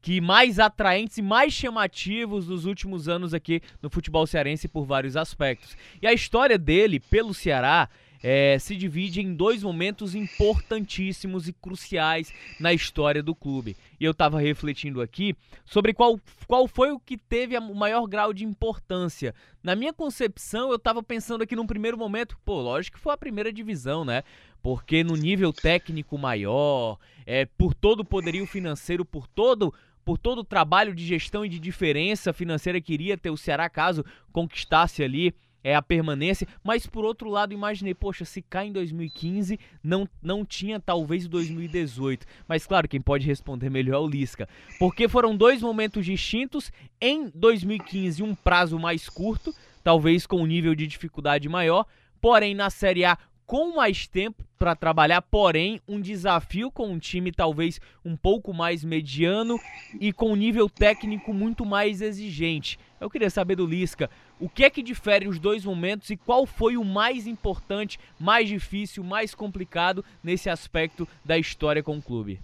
[0.00, 5.16] que mais atraentes e mais chamativos dos últimos anos aqui no futebol cearense por vários
[5.16, 5.76] aspectos.
[6.00, 7.88] E a história dele pelo Ceará
[8.22, 13.76] é, se divide em dois momentos importantíssimos e cruciais na história do clube.
[13.98, 18.32] E eu estava refletindo aqui sobre qual, qual foi o que teve o maior grau
[18.32, 19.34] de importância.
[19.62, 23.18] Na minha concepção, eu estava pensando aqui num primeiro momento, pô, lógico que foi a
[23.18, 24.22] primeira divisão, né?
[24.62, 29.72] Porque no nível técnico maior, é, por todo o poderio financeiro, por todo
[30.08, 33.68] por todo o trabalho de gestão e de diferença financeira que iria ter o Ceará
[33.68, 38.72] caso conquistasse ali é a permanência, mas por outro lado imaginei, poxa, se cai em
[38.72, 42.24] 2015, não, não tinha talvez 2018.
[42.48, 46.72] Mas claro, quem pode responder melhor é o Lisca, porque foram dois momentos distintos.
[46.98, 51.84] Em 2015, um prazo mais curto, talvez com um nível de dificuldade maior,
[52.18, 53.18] porém na Série A
[53.48, 58.84] com mais tempo para trabalhar, porém um desafio com um time talvez um pouco mais
[58.84, 59.58] mediano
[59.98, 62.78] e com um nível técnico muito mais exigente.
[63.00, 66.44] Eu queria saber do Lisca, o que é que difere os dois momentos e qual
[66.44, 72.38] foi o mais importante, mais difícil, mais complicado nesse aspecto da história com o clube?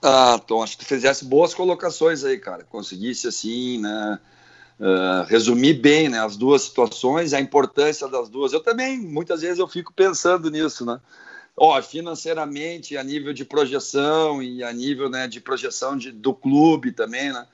[0.00, 2.62] Ah, Tom, acho que tu fizesse boas colocações aí, cara.
[2.62, 4.20] Conseguisse assim, né?
[4.80, 8.52] Uh, resumir bem né, as duas situações, a importância das duas.
[8.52, 10.98] Eu também, muitas vezes, eu fico pensando nisso, né?
[11.56, 16.90] Ó, financeiramente, a nível de projeção e a nível né, de projeção de, do clube
[16.90, 17.46] também, né?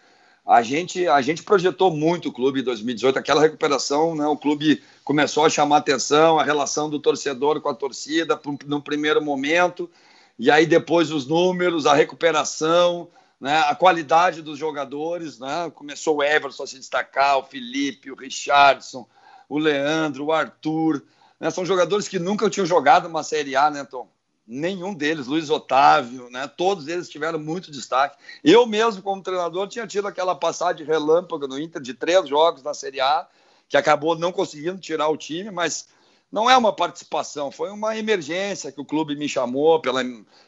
[0.47, 4.81] A gente, a gente projetou muito o clube em 2018, aquela recuperação, né, o clube
[5.03, 9.91] começou a chamar atenção, a relação do torcedor com a torcida no primeiro momento,
[10.39, 13.09] e aí depois os números, a recuperação,
[13.40, 18.16] né, a qualidade dos jogadores, né, começou o Everson a se destacar, o Felipe, o
[18.16, 19.07] Richardson,
[19.49, 21.03] o Leandro, o Arthur,
[21.38, 24.09] né, são jogadores que nunca tinham jogado uma Série A, né, Tom?
[24.46, 26.46] nenhum deles, Luiz Otávio, né?
[26.46, 28.16] Todos eles tiveram muito destaque.
[28.44, 32.72] Eu mesmo, como treinador, tinha tido aquela passagem relâmpago no Inter de três jogos na
[32.72, 33.27] Série A,
[33.68, 35.88] que acabou não conseguindo tirar o time, mas
[36.31, 40.03] não é uma participação, foi uma emergência que o clube me chamou pela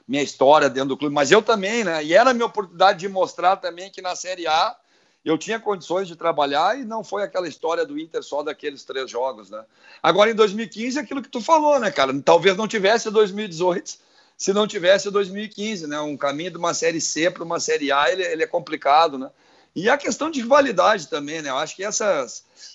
[0.06, 2.04] minha história dentro do clube, mas eu também, né?
[2.04, 4.76] E era a minha oportunidade de mostrar também que na Série A
[5.24, 9.10] eu tinha condições de trabalhar e não foi aquela história do Inter só daqueles três
[9.10, 9.64] jogos, né?
[10.02, 12.12] Agora em 2015 é aquilo que tu falou, né, cara?
[12.22, 16.00] Talvez não tivesse 2018 se não tivesse 2015, né?
[16.00, 19.28] Um caminho de uma série C para uma série A, ele, ele, é complicado, né?
[19.74, 21.50] E a questão de rivalidade também, né?
[21.50, 22.26] Eu acho que essa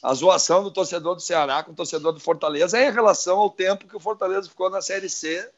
[0.01, 3.49] a zoação do torcedor do Ceará com o torcedor do Fortaleza é em relação ao
[3.49, 5.49] tempo que o Fortaleza ficou na série C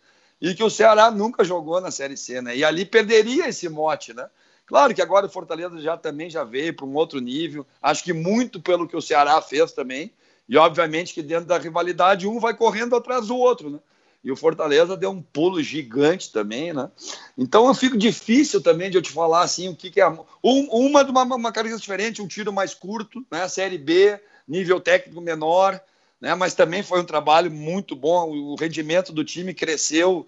[0.41, 2.55] e que o Ceará nunca jogou na série C, né?
[2.55, 4.27] E ali perderia esse mote, né?
[4.65, 7.65] Claro que agora o Fortaleza já também já veio para um outro nível.
[7.81, 10.11] Acho que muito pelo que o Ceará fez também.
[10.49, 13.79] E obviamente que dentro da rivalidade um vai correndo atrás do outro, né?
[14.25, 16.89] E o Fortaleza deu um pulo gigante também, né?
[17.37, 20.25] Então eu fico difícil também de eu te falar assim o que, que é um,
[20.43, 23.47] uma de uma, uma diferente, um tiro mais curto, né?
[23.47, 25.79] Série B, nível técnico menor,
[26.19, 26.33] né?
[26.33, 28.31] Mas também foi um trabalho muito bom.
[28.31, 30.25] O rendimento do time cresceu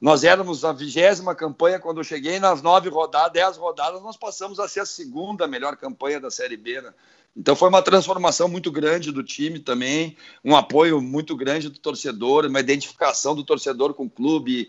[0.00, 4.60] nós éramos a vigésima campanha quando eu cheguei, nas nove rodadas, dez rodadas, nós passamos
[4.60, 6.80] a ser a segunda melhor campanha da Série B.
[6.80, 6.92] Né?
[7.36, 12.46] Então foi uma transformação muito grande do time também, um apoio muito grande do torcedor,
[12.46, 14.68] uma identificação do torcedor com o clube,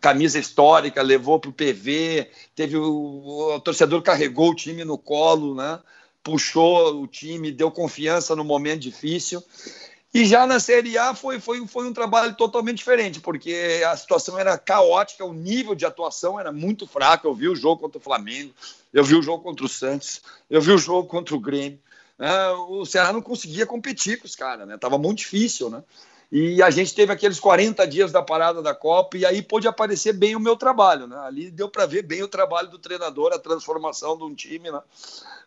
[0.00, 5.54] camisa histórica, levou para o PV, teve o, o, torcedor carregou o time no colo,
[5.54, 5.80] né?
[6.22, 9.42] puxou o time, deu confiança no momento difícil.
[10.14, 14.38] E já na Série A foi, foi, foi um trabalho totalmente diferente, porque a situação
[14.38, 17.26] era caótica, o nível de atuação era muito fraco.
[17.26, 18.52] Eu vi o jogo contra o Flamengo,
[18.92, 21.78] eu vi o jogo contra o Santos, eu vi o jogo contra o Grêmio.
[22.18, 24.78] É, o Ceará não conseguia competir com os caras, né?
[24.78, 25.82] Tava muito difícil, né?
[26.30, 30.12] E a gente teve aqueles 40 dias da parada da Copa, e aí pôde aparecer
[30.12, 31.16] bem o meu trabalho, né?
[31.18, 34.80] Ali deu para ver bem o trabalho do treinador, a transformação de um time, né?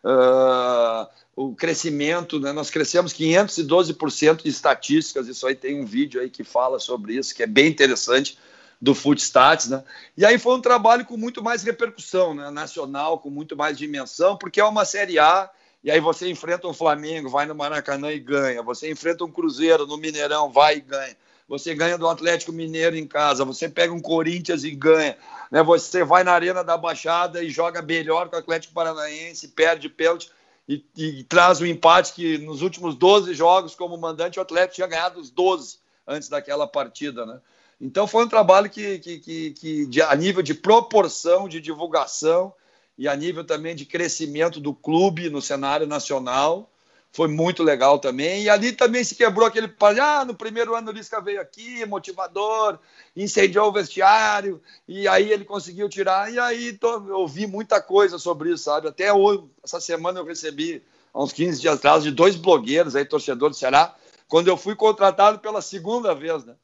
[0.02, 2.52] Uh, o crescimento, né?
[2.52, 7.34] Nós crescemos 512% de estatísticas, isso aí tem um vídeo aí que fala sobre isso,
[7.34, 8.38] que é bem interessante,
[8.80, 9.84] do Footstats, né?
[10.16, 12.50] E aí foi um trabalho com muito mais repercussão, né?
[12.50, 15.50] Nacional, com muito mais dimensão, porque é uma Série A
[15.82, 18.62] e aí você enfrenta um Flamengo, vai no Maracanã e ganha.
[18.62, 21.16] Você enfrenta um Cruzeiro no Mineirão, vai e ganha.
[21.48, 23.44] Você ganha do Atlético Mineiro em casa.
[23.44, 25.16] Você pega um Corinthians e ganha.
[25.50, 25.62] Né?
[25.62, 30.30] Você vai na Arena da Baixada e joga melhor que o Atlético Paranaense, perde pênalti
[30.68, 34.76] e, e traz o um empate que nos últimos 12 jogos como mandante o Atlético
[34.76, 37.40] tinha ganhado os 12 antes daquela partida, né?
[37.80, 42.52] Então foi um trabalho que, que, que, que de, a nível de proporção, de divulgação,
[43.00, 46.70] e a nível também de crescimento do clube no cenário nacional.
[47.10, 48.42] Foi muito legal também.
[48.42, 49.72] E ali também se quebrou aquele.
[49.98, 52.78] Ah, no primeiro ano o Lisca veio aqui, motivador,
[53.16, 56.30] incendiou o vestiário, e aí ele conseguiu tirar.
[56.30, 58.88] E aí tô, eu ouvi muita coisa sobre isso, sabe?
[58.88, 60.82] Até hoje, essa semana eu recebi,
[61.14, 63.94] há uns 15 dias atrás, de dois blogueiros aí, torcedor do Ceará,
[64.28, 66.54] quando eu fui contratado pela segunda vez, né?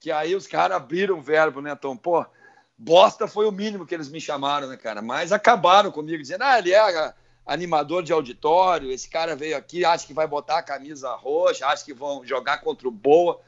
[0.00, 1.96] Que aí os caras abriram o verbo, né, Tom?
[1.96, 2.26] Pô,
[2.76, 5.00] bosta foi o mínimo que eles me chamaram, né, cara?
[5.00, 7.14] Mas acabaram comigo, dizendo, ah, ele é
[7.46, 11.84] animador de auditório, esse cara veio aqui, acha que vai botar a camisa roxa, acha
[11.84, 13.40] que vão jogar contra o Boa.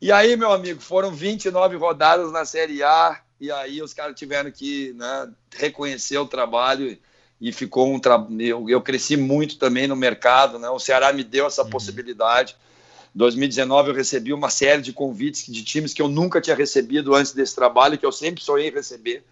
[0.00, 4.50] E aí, meu amigo, foram 29 rodadas na Série A, e aí os caras tiveram
[4.50, 6.98] que né, reconhecer o trabalho
[7.40, 8.26] e ficou um tra...
[8.38, 10.68] eu, eu cresci muito também no mercado, né?
[10.68, 11.70] O Ceará me deu essa uhum.
[11.70, 12.54] possibilidade.
[13.14, 17.32] 2019 eu recebi uma série de convites de times que eu nunca tinha recebido antes
[17.32, 19.24] desse trabalho, que eu sempre sonhei receber.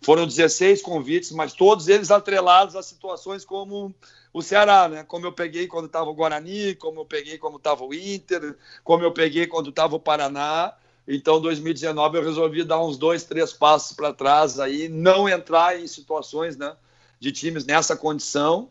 [0.00, 3.94] Foram 16 convites, mas todos eles atrelados a situações como
[4.32, 5.04] o Ceará, né?
[5.04, 9.02] Como eu peguei quando estava o Guarani, como eu peguei quando estava o Inter, como
[9.02, 10.74] eu peguei quando estava o Paraná.
[11.08, 15.86] Então, 2019 eu resolvi dar uns dois, três passos para trás aí, não entrar em
[15.86, 16.74] situações, né,
[17.20, 18.68] de times nessa condição.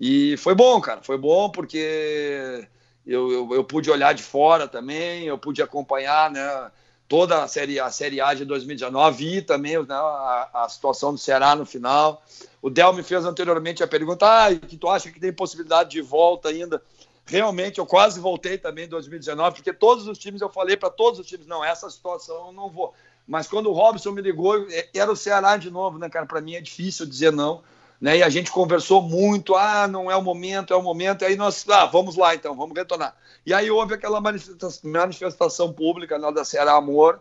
[0.00, 2.66] E foi bom, cara, foi bom porque
[3.06, 6.70] eu, eu, eu, pude olhar de fora também, eu pude acompanhar, né?
[7.12, 11.18] toda a série, a série A de 2019, vi também né, a, a, situação do
[11.18, 12.22] Ceará no final.
[12.62, 16.00] O Del me fez anteriormente a pergunta: ah, que tu acha que tem possibilidade de
[16.00, 16.82] volta ainda?
[17.26, 21.20] Realmente, eu quase voltei também em 2019, porque todos os times, eu falei para todos
[21.20, 22.94] os times: não, essa situação eu não vou.
[23.26, 26.24] Mas quando o Robson me ligou, era o Ceará de novo, né, cara?
[26.24, 27.62] Para mim é difícil dizer não.
[28.02, 28.18] Né?
[28.18, 31.36] E a gente conversou muito, ah, não é o momento, é o momento, e aí
[31.36, 33.16] nós, ah, vamos lá então, vamos retornar.
[33.46, 37.20] E aí houve aquela manifestação, pública né, da Ceará Amor,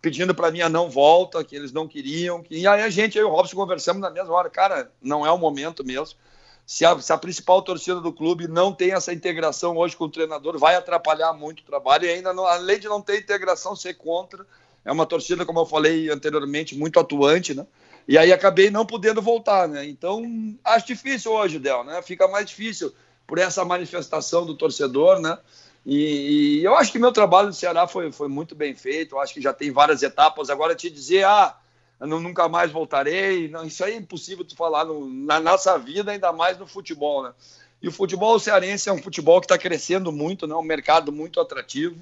[0.00, 2.54] pedindo para mim a não volta, que eles não queriam, que...
[2.54, 5.32] e aí a gente, eu e o Robson conversamos na mesma hora, cara, não é
[5.32, 6.16] o momento mesmo,
[6.64, 10.08] se a, se a, principal torcida do clube não tem essa integração hoje com o
[10.08, 13.94] treinador, vai atrapalhar muito o trabalho, e ainda, não, além de não ter integração, ser
[13.94, 14.46] contra,
[14.84, 17.66] é uma torcida, como eu falei anteriormente, muito atuante, né?
[18.10, 19.86] E aí acabei não podendo voltar, né?
[19.86, 20.24] Então,
[20.64, 22.02] acho difícil hoje, Del, né?
[22.02, 22.92] Fica mais difícil
[23.24, 25.38] por essa manifestação do torcedor, né?
[25.86, 29.14] E, e, eu acho que meu trabalho no Ceará foi, foi muito bem feito.
[29.14, 30.50] Eu acho que já tem várias etapas.
[30.50, 31.56] Agora, te dizer, ah,
[32.00, 36.32] nunca mais voltarei, não, isso aí é impossível tu falar no, na nossa vida, ainda
[36.32, 37.32] mais no futebol, né?
[37.80, 40.54] E o futebol cearense é um futebol que está crescendo muito, né?
[40.56, 41.94] Um mercado muito atrativo.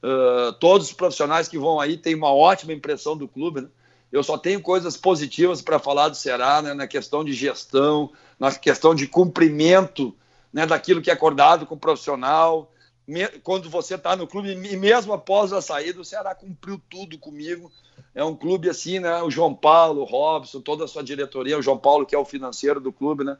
[0.00, 3.68] Uh, todos os profissionais que vão aí têm uma ótima impressão do clube, né?
[4.12, 8.52] Eu só tenho coisas positivas para falar do Ceará, né, na questão de gestão, na
[8.52, 10.14] questão de cumprimento
[10.52, 12.72] né, daquilo que é acordado com o profissional.
[13.06, 17.18] Me, quando você está no clube, e mesmo após a saída, o Ceará cumpriu tudo
[17.18, 17.70] comigo.
[18.14, 19.22] É um clube assim, né?
[19.22, 22.24] O João Paulo, o Robson, toda a sua diretoria, o João Paulo, que é o
[22.24, 23.36] financeiro do clube, né?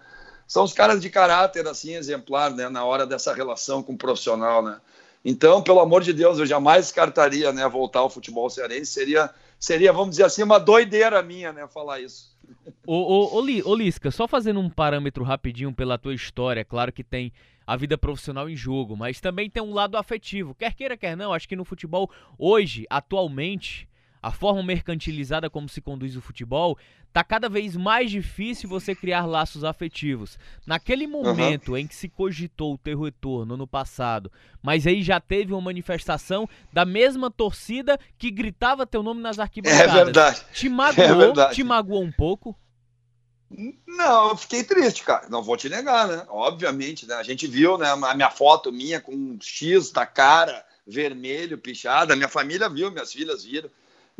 [0.46, 2.68] São os caras de caráter, assim, exemplar, né?
[2.68, 4.80] Na hora dessa relação com o profissional, né?
[5.24, 7.68] Então, pelo amor de Deus, eu jamais descartaria, né?
[7.68, 8.92] Voltar ao futebol cearense.
[8.92, 9.30] Seria
[9.60, 12.34] seria, vamos dizer assim, uma doideira minha, né, falar isso.
[12.86, 17.04] Ô, ô, ô, ô Lisca, só fazendo um parâmetro rapidinho pela tua história, claro que
[17.04, 17.30] tem
[17.66, 20.54] a vida profissional em jogo, mas também tem um lado afetivo.
[20.54, 23.88] Quer queira, quer não, acho que no futebol, hoje, atualmente,
[24.22, 26.78] a forma mercantilizada como se conduz o futebol,
[27.12, 30.38] tá cada vez mais difícil você criar laços afetivos.
[30.66, 31.78] Naquele momento uhum.
[31.78, 34.30] em que se cogitou o teu retorno no passado,
[34.62, 39.94] mas aí já teve uma manifestação da mesma torcida que gritava teu nome nas arquibancadas.
[39.94, 40.44] É verdade.
[40.52, 42.56] Te magoou, é te magoou um pouco?
[43.84, 45.28] Não, eu fiquei triste, cara.
[45.28, 46.24] Não vou te negar, né?
[46.28, 47.16] Obviamente, né?
[47.16, 52.14] A gente viu, né, a minha foto minha com um X da cara vermelho, pichada.
[52.14, 53.68] Minha família viu, minhas filhas viram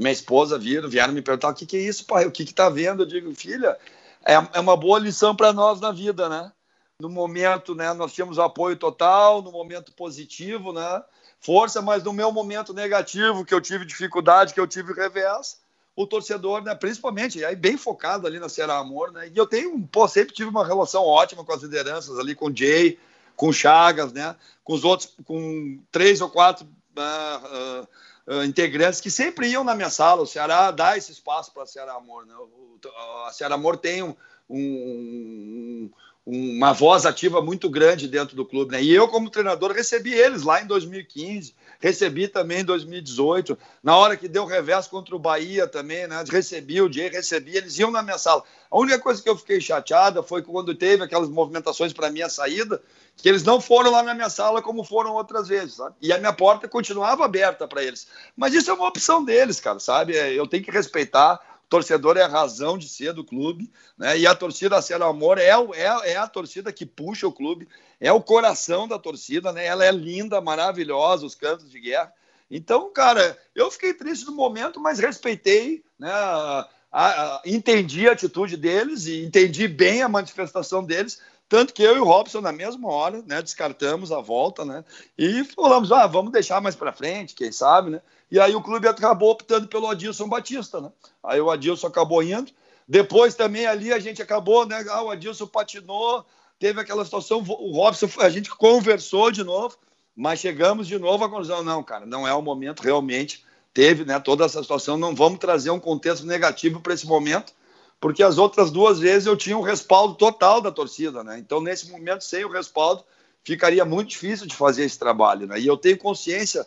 [0.00, 2.70] minha esposa viram, vieram me perguntar o que, que é isso, pai, o que está
[2.70, 3.02] vendo?
[3.02, 3.76] Eu digo, filha,
[4.24, 6.50] é, é uma boa lição para nós na vida, né?
[6.98, 11.02] No momento, né, nós tínhamos apoio total, no momento positivo, né?
[11.38, 15.60] Força, mas no meu momento negativo, que eu tive dificuldade, que eu tive revés,
[15.94, 19.28] o torcedor, né, principalmente, aí bem focado ali na Ceará Amor, né?
[19.28, 22.56] E eu tenho, pô, sempre tive uma relação ótima com as lideranças ali, com o
[22.56, 22.98] Jay,
[23.36, 24.34] com o Chagas, né?
[24.64, 27.88] Com os outros, com três ou quatro uh, uh,
[28.30, 30.22] uh, integrantes que sempre iam na minha sala.
[30.22, 32.24] O Ceará dá esse espaço para a Ceará Amor.
[32.24, 32.34] Né?
[32.34, 32.78] O,
[33.26, 34.14] a Ceará Amor tem um,
[34.48, 35.90] um,
[36.24, 38.72] uma voz ativa muito grande dentro do clube.
[38.72, 38.82] Né?
[38.82, 43.58] E eu, como treinador, recebi eles lá em 2015, recebi também em 2018.
[43.82, 46.22] Na hora que deu revés contra o Bahia também, né?
[46.28, 48.44] recebi o Jay, recebi, eles iam na minha sala.
[48.70, 52.80] A única coisa que eu fiquei chateada foi quando teve aquelas movimentações para minha saída,
[53.16, 55.96] que eles não foram lá na minha sala como foram outras vezes, sabe?
[56.00, 58.06] E a minha porta continuava aberta para eles.
[58.36, 60.16] Mas isso é uma opção deles, cara, sabe?
[60.16, 61.40] É, eu tenho que respeitar.
[61.70, 64.18] Torcedor é a razão de ser do clube, né?
[64.18, 67.68] E a torcida a Ser Amor é, é, é a torcida que puxa o clube,
[68.00, 69.64] é o coração da torcida, né?
[69.64, 72.12] Ela é linda, maravilhosa, os cantos de guerra.
[72.50, 76.10] Então, cara, eu fiquei triste no momento, mas respeitei, né?
[76.10, 81.96] A, a, entendi a atitude deles e entendi bem a manifestação deles, tanto que eu
[81.96, 84.84] e o Robson, na mesma hora, né, descartamos a volta, né,
[85.16, 88.86] e falamos, ah, vamos deixar mais para frente, quem sabe, né, e aí o clube
[88.86, 90.90] acabou optando pelo Adilson Batista, né,
[91.22, 92.52] aí o Adilson acabou indo,
[92.86, 96.24] depois também ali a gente acabou, né, ah, o Adilson patinou,
[96.58, 99.76] teve aquela situação, o Robson, a gente conversou de novo,
[100.14, 104.18] mas chegamos de novo à conclusão, não, cara, não é o momento, realmente, teve, né,
[104.18, 107.52] toda essa situação, não vamos trazer um contexto negativo para esse momento,
[108.00, 111.38] porque as outras duas vezes eu tinha um respaldo total da torcida, né?
[111.38, 113.04] Então, nesse momento, sem o respaldo,
[113.44, 115.60] ficaria muito difícil de fazer esse trabalho, né?
[115.60, 116.66] E eu tenho consciência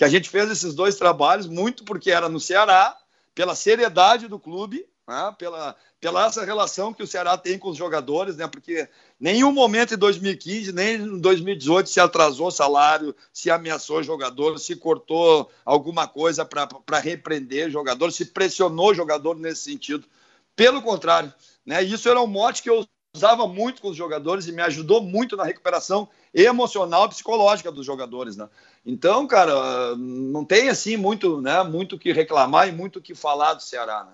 [0.00, 2.96] que a gente fez esses dois trabalhos muito porque era no Ceará,
[3.34, 5.34] pela seriedade do clube, né?
[5.36, 8.48] pela, pela essa relação que o Ceará tem com os jogadores, né?
[8.48, 8.88] Porque
[9.20, 15.50] nenhum momento em 2015, nem em 2018 se atrasou salário, se ameaçou jogador, se cortou
[15.66, 20.06] alguma coisa para repreender jogador, se pressionou jogador nesse sentido.
[20.56, 21.30] Pelo contrário,
[21.66, 21.82] né?
[21.82, 25.36] Isso era um mote que eu usava muito com os jogadores e me ajudou muito
[25.36, 28.48] na recuperação emocional e psicológica dos jogadores, né?
[28.84, 33.62] Então, cara, não tem assim muito, né, muito que reclamar e muito que falar do
[33.62, 34.12] Ceará, né?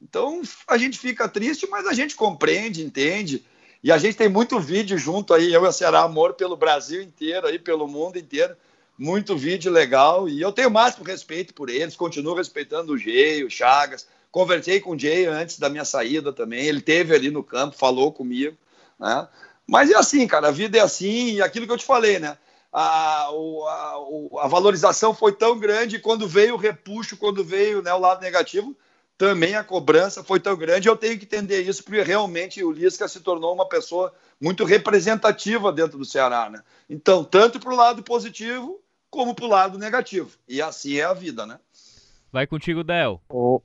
[0.00, 3.44] Então, a gente fica triste, mas a gente compreende, entende.
[3.82, 7.02] E a gente tem muito vídeo junto aí, eu e a Ceará Amor, pelo Brasil
[7.02, 8.56] inteiro, aí, pelo mundo inteiro.
[8.96, 10.28] Muito vídeo legal.
[10.28, 14.06] E eu tenho o máximo respeito por eles, continuo respeitando o Gei, o Chagas.
[14.30, 16.66] Conversei com o Jay antes da minha saída também.
[16.66, 18.56] Ele teve ali no campo, falou comigo,
[18.98, 19.28] né?
[19.68, 22.38] Mas é assim, cara, a vida é assim, e aquilo que eu te falei, né?
[22.72, 23.96] A, a,
[24.40, 28.74] a valorização foi tão grande quando veio o repuxo, quando veio né, o lado negativo,
[29.18, 30.88] também a cobrança foi tão grande.
[30.88, 35.70] Eu tenho que entender isso, porque realmente o Lisca se tornou uma pessoa muito representativa
[35.70, 36.62] dentro do Ceará, né?
[36.88, 40.30] Então, tanto para o lado positivo como para o lado negativo.
[40.48, 41.58] E assim é a vida, né?
[42.32, 43.20] Vai contigo, Del.
[43.28, 43.60] O,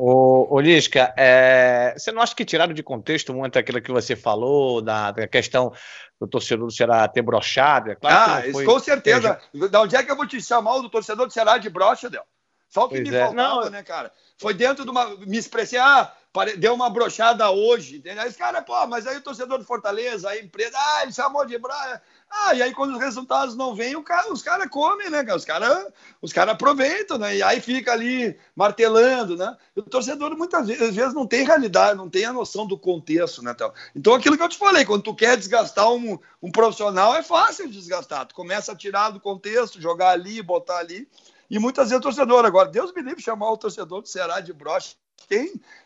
[0.00, 4.80] o Lisca, é, você não acha que tiraram de contexto muito aquilo que você falou,
[4.80, 5.72] da, da questão
[6.20, 7.90] do torcedor do Ceará ter brochado?
[7.90, 8.64] É claro ah, foi...
[8.64, 9.40] com certeza.
[9.52, 12.08] É, da onde é que eu vou te chamar do torcedor do Ceará de brocha,
[12.08, 12.22] Del?
[12.68, 13.24] Só o que pois me é.
[13.24, 14.12] faltava, não, né, cara?
[14.38, 15.16] Foi dentro de uma.
[15.16, 16.12] Me expressei, ah,
[16.56, 17.96] deu uma brochada hoje.
[17.96, 18.22] Entendeu?
[18.22, 21.44] Aí os caras, pô, mas aí o torcedor do Fortaleza, a empresa, ah, ele chamou
[21.44, 22.00] de brocha.
[22.30, 25.24] Ah, e aí quando os resultados não vêm, cara, os caras comem, né?
[25.34, 25.86] Os caras
[26.20, 27.36] os cara aproveitam, né?
[27.36, 29.56] E aí fica ali martelando, né?
[29.74, 33.42] E o torcedor muitas vezes, vezes não tem realidade, não tem a noção do contexto,
[33.42, 33.56] né?
[33.94, 37.66] Então aquilo que eu te falei, quando tu quer desgastar um, um profissional, é fácil
[37.66, 38.26] de desgastar.
[38.26, 41.08] Tu começa a tirar do contexto, jogar ali, botar ali.
[41.50, 44.52] E muitas vezes o torcedor, agora, Deus me livre chamar o torcedor do Ceará de
[44.52, 44.96] broche.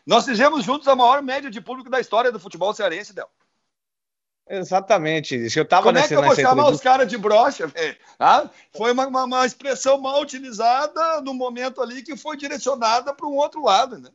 [0.05, 3.29] Nós fizemos juntos a maior média de público da história do futebol cearense, Del.
[4.49, 5.35] Exatamente.
[5.55, 7.95] Eu tava Como é que eu vou chamar os caras de brocha, velho?
[8.19, 13.27] Ah, foi uma, uma, uma, expressão mal utilizada no momento ali que foi direcionada para
[13.27, 14.09] um outro lado, né?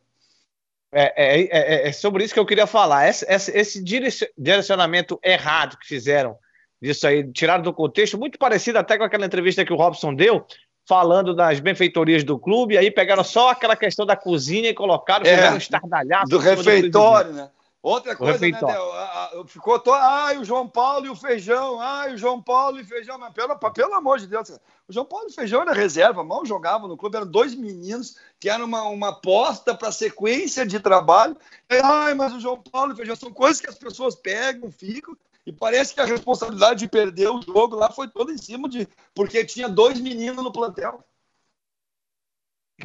[0.91, 3.07] É, é, é, é, sobre isso que eu queria falar.
[3.07, 6.37] Esse, esse, esse, direcionamento errado que fizeram
[6.81, 10.45] disso aí, tiraram do contexto, muito parecido até com aquela entrevista que o Robson deu,
[10.89, 15.35] falando das benfeitorias do clube, aí pegaram só aquela questão da cozinha e colocaram, é,
[15.35, 16.29] fizeram um estardalhaço.
[16.31, 17.49] Do refeitório, do né?
[17.81, 19.45] Outra coisa, né, Del?
[19.45, 19.93] Ficou to...
[19.93, 21.79] Ai, o João Paulo e o Feijão.
[21.79, 23.19] Ai, o João Paulo e o Feijão.
[23.19, 26.43] Mas pelo, pelo amor de Deus, o João Paulo e o Feijão era reserva, mal
[26.43, 27.15] jogavam no clube.
[27.15, 31.37] Eram dois meninos que eram uma, uma aposta para sequência de trabalho.
[31.69, 35.15] Ai, mas o João Paulo e o Feijão são coisas que as pessoas pegam, ficam.
[35.49, 38.87] E parece que a responsabilidade de perder o jogo lá foi toda em cima de.
[39.15, 41.03] Porque tinha dois meninos no plantel.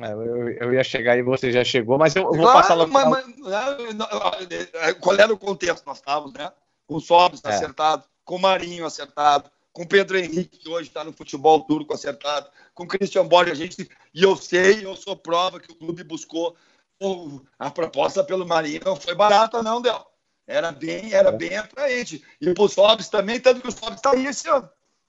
[0.00, 2.72] É, eu, eu, ia chegar e você já chegou, mas eu, eu vou claro, passar
[2.72, 2.86] lá.
[2.86, 5.84] Mas, mas, é, qual era o contexto?
[5.84, 6.50] Nós estávamos, né?
[6.86, 7.50] Com o Sobres é.
[7.50, 11.92] acertado, com o Marinho acertado, com o Pedro Henrique, que hoje está no futebol turco
[11.92, 15.76] acertado, com o Christian Borges, a gente, e eu sei, eu sou prova que o
[15.76, 16.56] clube buscou
[17.58, 20.13] a proposta pelo Marinho não foi barata, não, Del.
[20.46, 22.22] Era bem, era bem atraente.
[22.40, 24.68] E para o Sobres também, tanto que o Sobres está aí esse ano.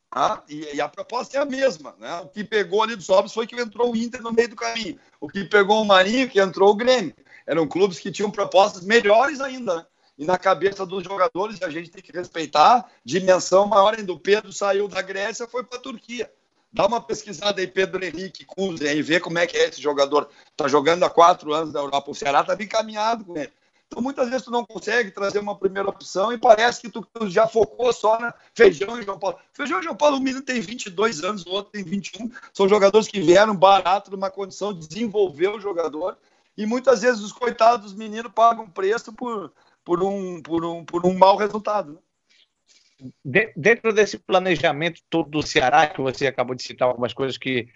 [0.10, 0.42] Tá?
[0.48, 1.94] E, e, a proposta é a mesma.
[2.00, 2.22] Né?
[2.22, 4.98] O que pegou ali do Sobres foi que entrou o Inter no meio do caminho.
[5.20, 7.14] O que pegou o Marinho, que entrou o Grêmio.
[7.46, 9.76] Eram clubes que tinham propostas melhores ainda.
[9.76, 9.86] Né?
[10.18, 14.14] E na cabeça dos jogadores, a gente tem que respeitar, dimensão maior ainda.
[14.14, 16.32] O Pedro saiu da Grécia, foi para a Turquia.
[16.72, 20.30] Dá uma pesquisada aí, Pedro Henrique Kuzen, e vê como é que é esse jogador.
[20.52, 22.12] Está jogando há quatro anos na Europa.
[22.12, 23.52] O Ceará está bem caminhado com ele.
[23.88, 27.48] Então, muitas vezes tu não consegue trazer uma primeira opção e parece que tu, já
[27.48, 29.38] focou só na Feijão e João Paulo.
[29.54, 32.32] Feijão e João Paulo, o menino tem 22 anos, o outro tem 21.
[32.52, 36.18] São jogadores que vieram barato numa condição de desenvolver o jogador.
[36.58, 41.06] E muitas vezes os coitados dos meninos pagam preço por, por, um, por, um, por
[41.06, 41.94] um mau resultado.
[41.94, 42.00] Né?
[43.56, 47.68] dentro desse planejamento todo do Ceará, que você acabou de citar algumas coisas que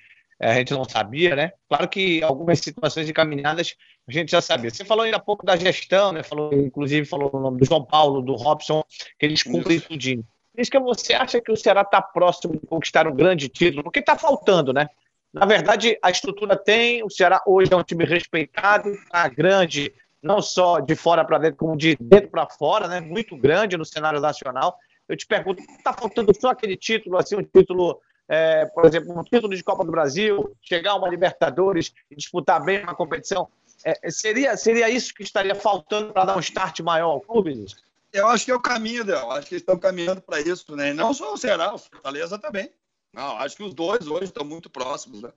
[0.41, 1.51] a gente não sabia, né?
[1.67, 3.75] Claro que algumas situações encaminhadas
[4.07, 4.69] a gente já sabia.
[4.69, 6.23] Você falou ainda há pouco da gestão, né?
[6.23, 8.83] Falou, inclusive falou o nome do João Paulo, do Robson,
[9.19, 10.23] que eles cumprem tudinho.
[10.57, 13.83] Isso que você acha que o Ceará está próximo de conquistar um grande título?
[13.83, 14.89] Porque está faltando, né?
[15.31, 20.41] Na verdade, a estrutura tem, o Ceará hoje é um time respeitado, tá grande, não
[20.41, 22.99] só de fora para dentro, como de dentro para fora, né?
[22.99, 24.75] Muito grande no cenário nacional.
[25.07, 27.99] Eu te pergunto, está faltando só aquele título, assim, um título
[28.29, 32.63] é, por exemplo, um título de Copa do Brasil, chegar a uma Libertadores e disputar
[32.63, 33.49] bem uma competição.
[33.83, 37.65] É, seria, seria isso que estaria faltando para dar um start maior ao clube?
[38.13, 39.31] Eu acho que é o caminho, Del.
[39.31, 40.93] Acho que eles estão caminhando para isso, né?
[40.93, 42.71] não só o Ceará, o Fortaleza também.
[43.11, 45.21] Não, acho que os dois hoje estão muito próximos.
[45.23, 45.31] Né?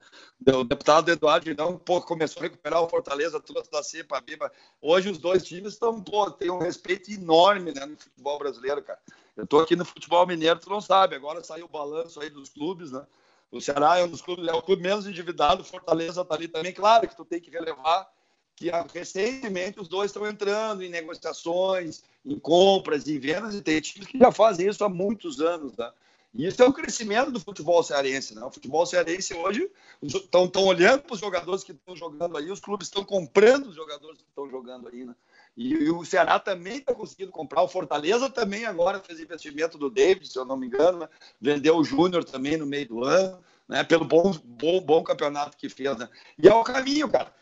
[0.54, 4.38] O deputado Eduardo Girão pô, começou a recuperar o Fortaleza, trouxe da C para B.
[4.80, 9.00] Hoje os dois times estão, pô, um respeito enorme né, no futebol brasileiro, cara.
[9.36, 11.16] Eu estou aqui no futebol mineiro, tu não sabe.
[11.16, 13.06] Agora saiu o balanço aí dos clubes, né?
[13.50, 16.72] O Ceará é um dos clubes, é o clube menos endividado, Fortaleza está ali também.
[16.72, 18.10] Claro que tu tem que relevar
[18.56, 24.06] que recentemente os dois estão entrando em negociações, em compras, em vendas, e tem times
[24.06, 25.76] que já fazem isso há muitos anos.
[25.76, 25.90] Né?
[26.34, 28.34] E isso é o crescimento do futebol cearense.
[28.34, 28.42] Né?
[28.42, 29.70] O futebol cearense hoje
[30.02, 34.18] estão olhando para os jogadores que estão jogando aí, os clubes estão comprando os jogadores
[34.18, 35.04] que estão jogando aí.
[35.04, 35.14] Né?
[35.56, 37.62] E, o Ceará também está conseguindo comprar.
[37.62, 41.08] O Fortaleza também agora fez investimento do David, se eu não me engano, né?
[41.40, 43.84] vendeu o Júnior também no meio do ano, né?
[43.84, 45.96] pelo bom, bom, bom campeonato que fez.
[45.96, 46.08] Né?
[46.38, 47.32] E é o caminho, cara.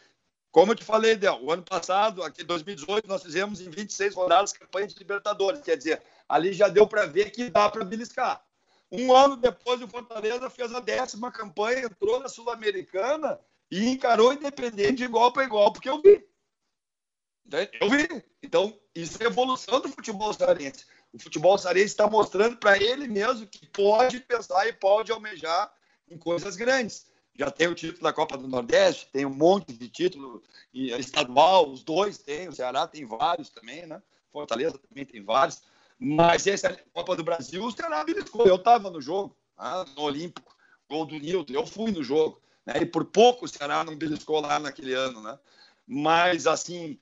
[0.51, 4.15] Como eu te falei, Del, o ano passado, aqui em 2018, nós fizemos em 26
[4.15, 5.61] rodadas campanha de Libertadores.
[5.63, 8.45] Quer dizer, ali já deu para ver que dá para beliscar.
[8.91, 13.39] Um ano depois, o Fortaleza fez a décima campanha, entrou na Sul-Americana
[13.71, 16.29] e encarou Independente de igual para igual, porque eu vi.
[17.81, 18.25] Eu vi.
[18.43, 20.85] Então, isso é evolução do futebol cearense.
[21.13, 25.73] O futebol cearense está mostrando para ele mesmo que pode pensar e pode almejar
[26.09, 27.07] em coisas grandes.
[27.35, 30.43] Já tem o título da Copa do Nordeste, tem um monte de título
[30.73, 34.03] estadual, os dois têm, o Ceará tem vários também, né?
[34.33, 35.63] Fortaleza também tem vários.
[35.99, 38.47] Mas essa é Copa do Brasil, o Ceará beliscou.
[38.47, 40.55] Eu estava no jogo, né, no Olímpico,
[40.89, 42.41] gol do Nilton, eu fui no jogo.
[42.65, 45.39] Né, e por pouco o Ceará não beliscou lá naquele ano, né?
[45.87, 46.99] Mas, assim,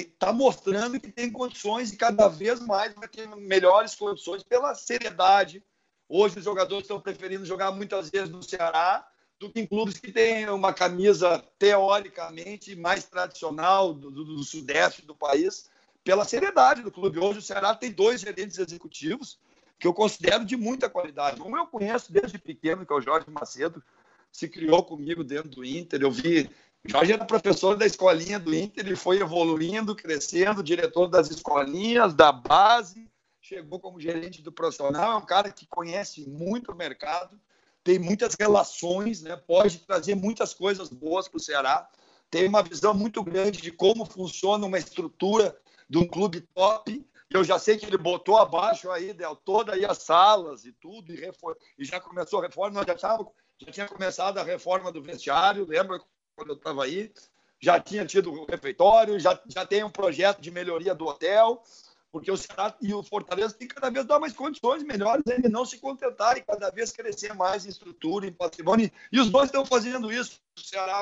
[0.00, 5.62] está mostrando que tem condições e cada vez mais vai ter melhores condições pela seriedade.
[6.08, 9.06] Hoje os jogadores estão preferindo jogar muitas vezes no Ceará
[9.38, 15.04] do que em clubes que têm uma camisa teoricamente mais tradicional do, do, do sudeste
[15.04, 15.68] do país
[16.04, 17.18] pela seriedade do clube.
[17.18, 19.38] Hoje o Ceará tem dois gerentes executivos
[19.78, 21.42] que eu considero de muita qualidade.
[21.42, 23.82] Um eu conheço desde pequeno, que é o Jorge Macedo,
[24.30, 26.00] se criou comigo dentro do Inter.
[26.02, 26.48] Eu vi.
[26.84, 32.32] Jorge era professor da escolinha do Inter, ele foi evoluindo, crescendo, diretor das escolinhas, da
[32.32, 33.08] base,
[33.40, 35.12] chegou como gerente do profissional.
[35.12, 37.40] É um cara que conhece muito o mercado,
[37.84, 39.36] tem muitas relações, né?
[39.36, 41.88] pode trazer muitas coisas boas para o Ceará.
[42.28, 45.56] Tem uma visão muito grande de como funciona uma estrutura
[45.88, 47.06] de um clube top.
[47.30, 51.12] Eu já sei que ele botou abaixo aí, Del, todas aí as salas e tudo,
[51.12, 51.56] e, refor...
[51.78, 52.80] e já começou a reforma.
[52.80, 53.26] Nós já, tava,
[53.58, 56.00] já tinha começado a reforma do vestiário, lembra
[56.42, 57.12] quando eu estava aí?
[57.60, 61.62] Já tinha tido o refeitório, já, já tem um projeto de melhoria do hotel,
[62.10, 65.64] porque o Ceará e o Fortaleza tem cada vez dar mais condições melhores, ele não
[65.64, 68.90] se contentar e cada vez crescer mais em estrutura, em patrimônio.
[69.12, 70.40] E os dois estão fazendo isso.
[70.58, 71.00] O Ceará,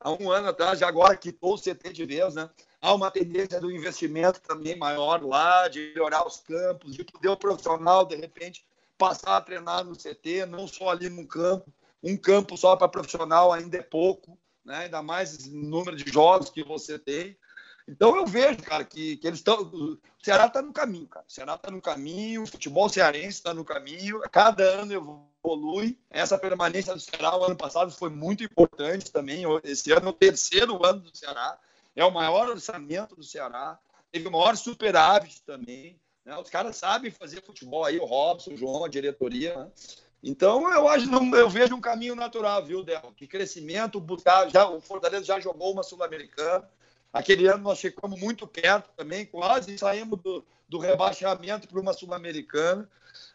[0.00, 2.50] há um ano atrás, já agora quitou o CT de vez, né?
[2.84, 7.36] há uma tendência do investimento também maior lá, de melhorar os campos, de poder o
[7.36, 8.66] profissional, de repente,
[8.98, 11.72] passar a treinar no CT, não só ali no campo.
[12.02, 14.84] Um campo só para profissional ainda é pouco, né?
[14.84, 17.36] ainda mais número de jogos que você tem.
[17.86, 19.60] Então eu vejo, cara, que, que eles estão.
[19.62, 21.26] O Ceará está no caminho, cara.
[21.28, 24.92] O Ceará está no caminho, o futebol cearense está no caminho, cada ano
[25.44, 25.98] evolui.
[26.08, 29.44] Essa permanência do Ceará, o ano passado, foi muito importante também.
[29.62, 31.58] Esse ano é o terceiro ano do Ceará
[31.96, 33.78] é o maior orçamento do Ceará,
[34.10, 36.00] teve o maior superávit também.
[36.24, 36.36] Né?
[36.38, 39.56] Os caras sabem fazer futebol aí, o Robson, o João, a diretoria.
[39.56, 39.70] Né?
[40.26, 41.06] Então, eu acho,
[41.36, 43.12] eu vejo um caminho natural, viu, Del?
[43.14, 46.66] Que crescimento, buscar, já, o Fortaleza já jogou uma Sul-Americana.
[47.12, 52.88] Aquele ano nós chegamos muito perto também, quase saímos do, do rebaixamento para uma Sul-Americana.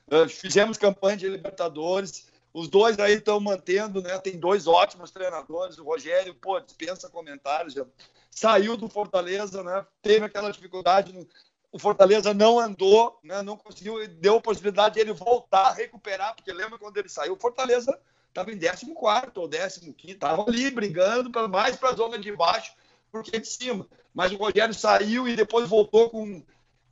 [0.08, 2.28] Uh, fizemos campanha de Libertadores.
[2.52, 4.18] Os dois aí estão mantendo, né?
[4.18, 5.78] Tem dois ótimos treinadores.
[5.78, 7.76] O Rogério, pô, dispensa comentários.
[7.76, 7.86] Já
[8.32, 9.86] saiu do Fortaleza, né?
[10.02, 11.14] Teve aquela dificuldade.
[11.14, 11.28] No...
[11.72, 13.42] O Fortaleza não andou, né?
[13.42, 17.34] Não conseguiu, deu a possibilidade de ele voltar recuperar, porque lembra quando ele saiu?
[17.34, 19.50] O Fortaleza estava em 14 ou
[19.94, 22.74] 15, estava ali brigando pra, mais para a zona de baixo,
[23.12, 23.88] porque de cima.
[24.14, 26.44] Mas o Rogério saiu e depois voltou com,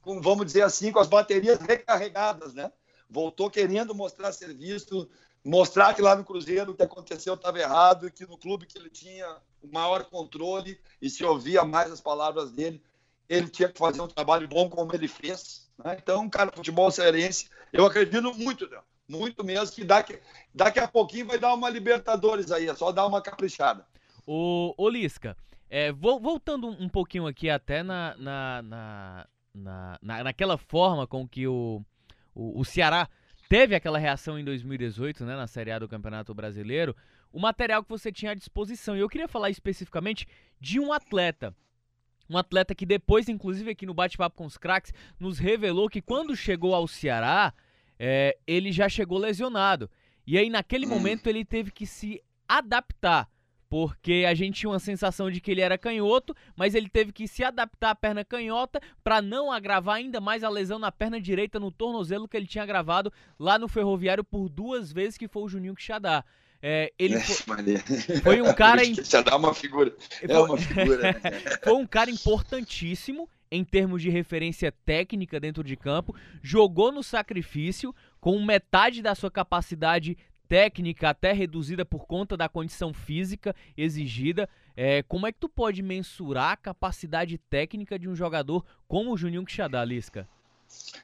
[0.01, 2.71] com, vamos dizer assim, com as baterias recarregadas, né?
[3.09, 5.09] Voltou querendo mostrar serviço,
[5.43, 8.89] mostrar que lá no Cruzeiro o que aconteceu estava errado, que no clube que ele
[8.89, 12.81] tinha o maior controle e se ouvia mais as palavras dele,
[13.29, 15.69] ele tinha que fazer um trabalho bom como ele fez.
[15.83, 15.97] Né?
[16.01, 18.79] Então, cara, futebol cearense, eu acredito muito, né?
[19.07, 20.19] muito mesmo, que daqui,
[20.53, 23.85] daqui a pouquinho vai dar uma Libertadores aí, é só dar uma caprichada.
[24.25, 25.37] O, o Lisca,
[25.69, 29.27] é, voltando um pouquinho aqui até na, na, na,
[30.01, 31.81] na, naquela forma com que o,
[32.35, 33.07] o, o Ceará
[33.47, 36.95] teve aquela reação em 2018, né, na Série A do Campeonato Brasileiro,
[37.31, 38.95] o material que você tinha à disposição.
[38.95, 40.27] E eu queria falar especificamente
[40.59, 41.55] de um atleta.
[42.29, 46.35] Um atleta que depois, inclusive aqui no Bate-Papo com os Cracks, nos revelou que quando
[46.35, 47.53] chegou ao Ceará,
[47.97, 49.89] é, ele já chegou lesionado.
[50.25, 53.29] E aí, naquele momento, ele teve que se adaptar
[53.69, 57.27] porque a gente tinha uma sensação de que ele era canhoto, mas ele teve que
[57.27, 61.59] se adaptar à perna canhota para não agravar ainda mais a lesão na perna direita
[61.59, 65.49] no tornozelo que ele tinha gravado lá no Ferroviário por duas vezes, que foi o
[65.49, 66.23] Juninho Quixadá.
[66.61, 67.77] É, ele foi,
[68.21, 68.81] foi, um cara.
[68.85, 69.95] Já dá uma figura.
[70.21, 71.13] É uma figura.
[71.13, 71.13] Né?
[71.63, 76.15] foi um cara importantíssimo em termos de referência técnica dentro de campo.
[76.41, 82.93] Jogou no sacrifício com metade da sua capacidade técnica até reduzida por conta da condição
[82.93, 84.49] física exigida.
[84.75, 89.17] É, como é que tu pode mensurar a capacidade técnica de um jogador como o
[89.17, 90.27] Juninho Quixadá, Lisca?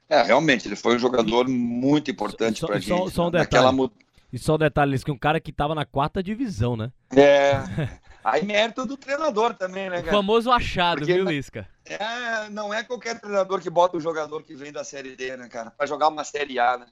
[0.09, 3.11] É, realmente, ele foi um jogador muito importante pra só, gente.
[3.11, 3.65] Só um detalhe.
[3.65, 3.91] Naquela...
[4.33, 6.91] E só um detalhe, Lisca, um cara que tava na quarta divisão, né?
[7.15, 7.53] É.
[8.25, 10.07] Aí mérito do treinador também, né, cara?
[10.07, 11.69] O famoso achado, Porque viu, Lisca?
[11.85, 15.47] É, não é qualquer treinador que bota um jogador que vem da Série D, né,
[15.47, 15.69] cara?
[15.69, 16.87] Pra jogar uma Série A, né?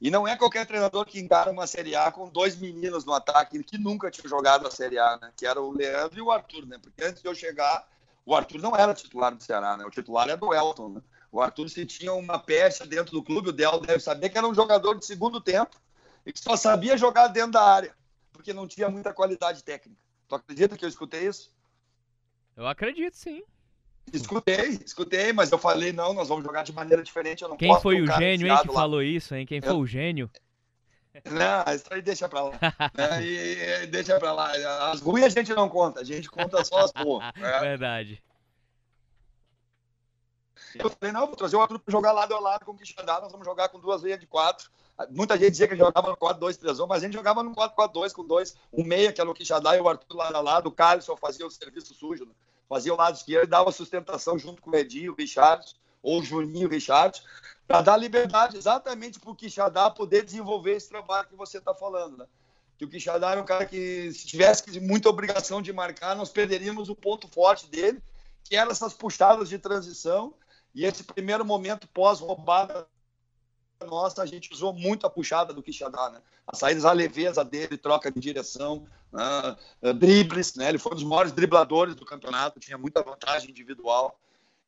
[0.00, 3.62] E não é qualquer treinador que encara uma Série A com dois meninos no ataque
[3.62, 5.30] que nunca tinham jogado a Série A, né?
[5.36, 6.78] Que era o Leandro e o Arthur, né?
[6.80, 7.86] Porque antes de eu chegar,
[8.24, 9.84] o Arthur não era titular do Ceará, né?
[9.84, 11.02] O titular é do Elton, né?
[11.30, 14.48] O Arthur, se tinha uma peça dentro do clube, o Del deve saber que era
[14.48, 15.76] um jogador de segundo tempo
[16.24, 17.94] e que só sabia jogar dentro da área,
[18.32, 20.00] porque não tinha muita qualidade técnica.
[20.28, 21.52] Tu acredita que eu escutei isso?
[22.56, 23.42] Eu acredito, sim.
[24.12, 27.42] Escutei, escutei, mas eu falei, não, nós vamos jogar de maneira diferente.
[27.42, 28.74] Eu não Quem foi o gênio, hein, que lá.
[28.74, 29.46] falou isso, hein?
[29.46, 29.62] Quem eu...
[29.62, 30.30] foi o gênio?
[31.24, 32.52] Não, isso aí deixa pra lá.
[32.96, 34.52] é, e, deixa pra lá.
[34.90, 37.24] As ruins a gente não conta, a gente conta só as boas.
[37.36, 37.60] Né?
[37.60, 38.22] Verdade.
[40.74, 43.20] Eu falei, não, vou trazer o Arthur para jogar lado a lado com o Quixadá,
[43.20, 44.70] nós vamos jogar com duas veias de quatro.
[45.10, 48.56] Muita gente dizia que jogava no 4-2-3-1, mas a gente jogava no 4-4-2 com dois,
[48.72, 51.16] um meia, que era o Quixadá e o Arthur lado a lado, o Carlos só
[51.16, 52.32] fazia o serviço sujo, né?
[52.68, 56.24] fazia o lado esquerdo e dava sustentação junto com o Edinho, o Richard, ou o
[56.24, 57.20] Juninho Richard,
[57.66, 62.18] para dar liberdade exatamente para o Quixadá poder desenvolver esse trabalho que você está falando,
[62.18, 62.26] né?
[62.78, 66.88] Que o Quixadá era um cara que, se tivesse muita obrigação de marcar, nós perderíamos
[66.88, 68.02] o ponto forte dele,
[68.44, 70.34] que eram essas puxadas de transição
[70.74, 72.86] e esse primeiro momento pós-roubada
[73.86, 76.20] nossa, a gente usou muito a puxada do Quixadá, né?
[76.46, 80.68] As saídas, a leveza dele, troca de direção, uh, dribles, né?
[80.68, 84.18] Ele foi um dos maiores dribladores do campeonato, tinha muita vantagem individual.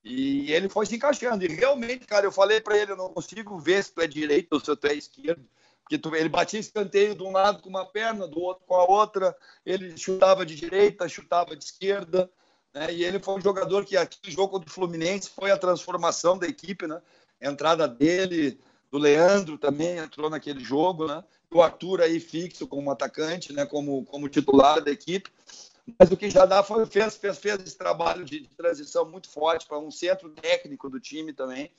[0.04, 1.44] E ele foi se encaixando.
[1.44, 4.52] E realmente, cara, eu falei para ele, eu não consigo ver se tu é direito
[4.54, 5.44] ou se tu é esquerdo.
[5.82, 8.84] Porque tu, ele batia escanteio de um lado com uma perna, do outro com a
[8.84, 9.36] outra.
[9.64, 12.30] Ele chutava de direita, chutava de esquerda.
[12.74, 12.92] Né?
[12.92, 16.38] E ele foi um jogador que aqui no jogo contra o Fluminense foi a transformação
[16.38, 17.00] da equipe, né?
[17.40, 18.58] Entrada dele,
[18.90, 21.22] do Leandro também entrou naquele jogo, né?
[21.50, 23.66] O Arthur aí fixo como atacante, né?
[23.66, 25.30] Como, como titular da equipe.
[25.98, 29.28] Mas o que já dá foi fez, fez, fez esse trabalho de, de transição muito
[29.28, 31.70] forte para um centro técnico do time também.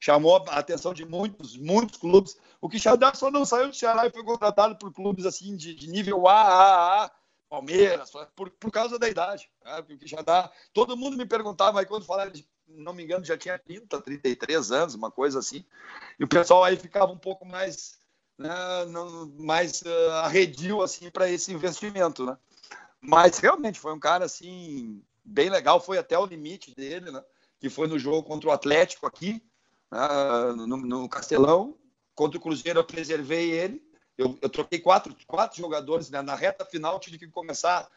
[0.00, 2.36] Chamou a atenção de muitos, muitos clubes.
[2.60, 5.56] O que já dá só não saiu do Ceará e foi contratado por clubes assim
[5.56, 7.10] de, de nível A, A, A,
[7.54, 9.48] Palmeiras, por, por causa da idade.
[9.64, 9.78] Né?
[9.80, 10.50] O que já dá.
[10.72, 12.32] Todo mundo me perguntava aí quando falava
[12.66, 15.64] não me engano, já tinha 30, 33 anos, uma coisa assim.
[16.18, 17.98] E o pessoal aí ficava um pouco mais,
[18.38, 18.48] né,
[18.88, 22.36] não, mais uh, arredio assim para esse investimento, né?
[23.00, 27.22] Mas realmente foi um cara assim bem legal, foi até o limite dele, né?
[27.60, 29.42] Que foi no jogo contra o Atlético aqui,
[29.90, 30.08] né,
[30.56, 31.76] no, no, Castelão,
[32.14, 33.84] contra o Cruzeiro eu preservei ele.
[34.16, 36.22] Eu, eu troquei quatro, quatro jogadores né?
[36.22, 37.88] na reta final, tive que começar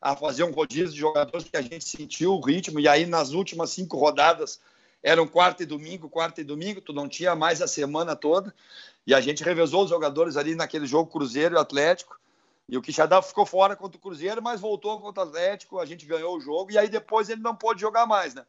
[0.00, 3.30] a fazer um rodízio de jogadores que a gente sentiu o ritmo, e aí nas
[3.30, 4.60] últimas cinco rodadas
[5.02, 8.54] eram quarta e domingo, quarta e domingo, tu não tinha mais a semana toda,
[9.06, 12.18] e a gente revezou os jogadores ali naquele jogo Cruzeiro e Atlético,
[12.68, 16.06] e o Quixadá ficou fora contra o Cruzeiro, mas voltou contra o Atlético, a gente
[16.06, 18.44] ganhou o jogo, e aí depois ele não pôde jogar mais, né?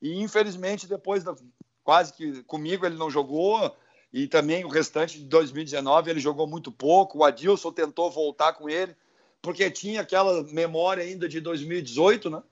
[0.00, 1.34] E infelizmente depois, da,
[1.84, 3.76] quase que comigo ele não jogou,
[4.12, 8.68] e também o restante de 2019 ele jogou muito pouco, o Adilson tentou voltar com
[8.68, 8.94] ele,
[9.40, 12.42] porque tinha aquela memória ainda de 2018, né?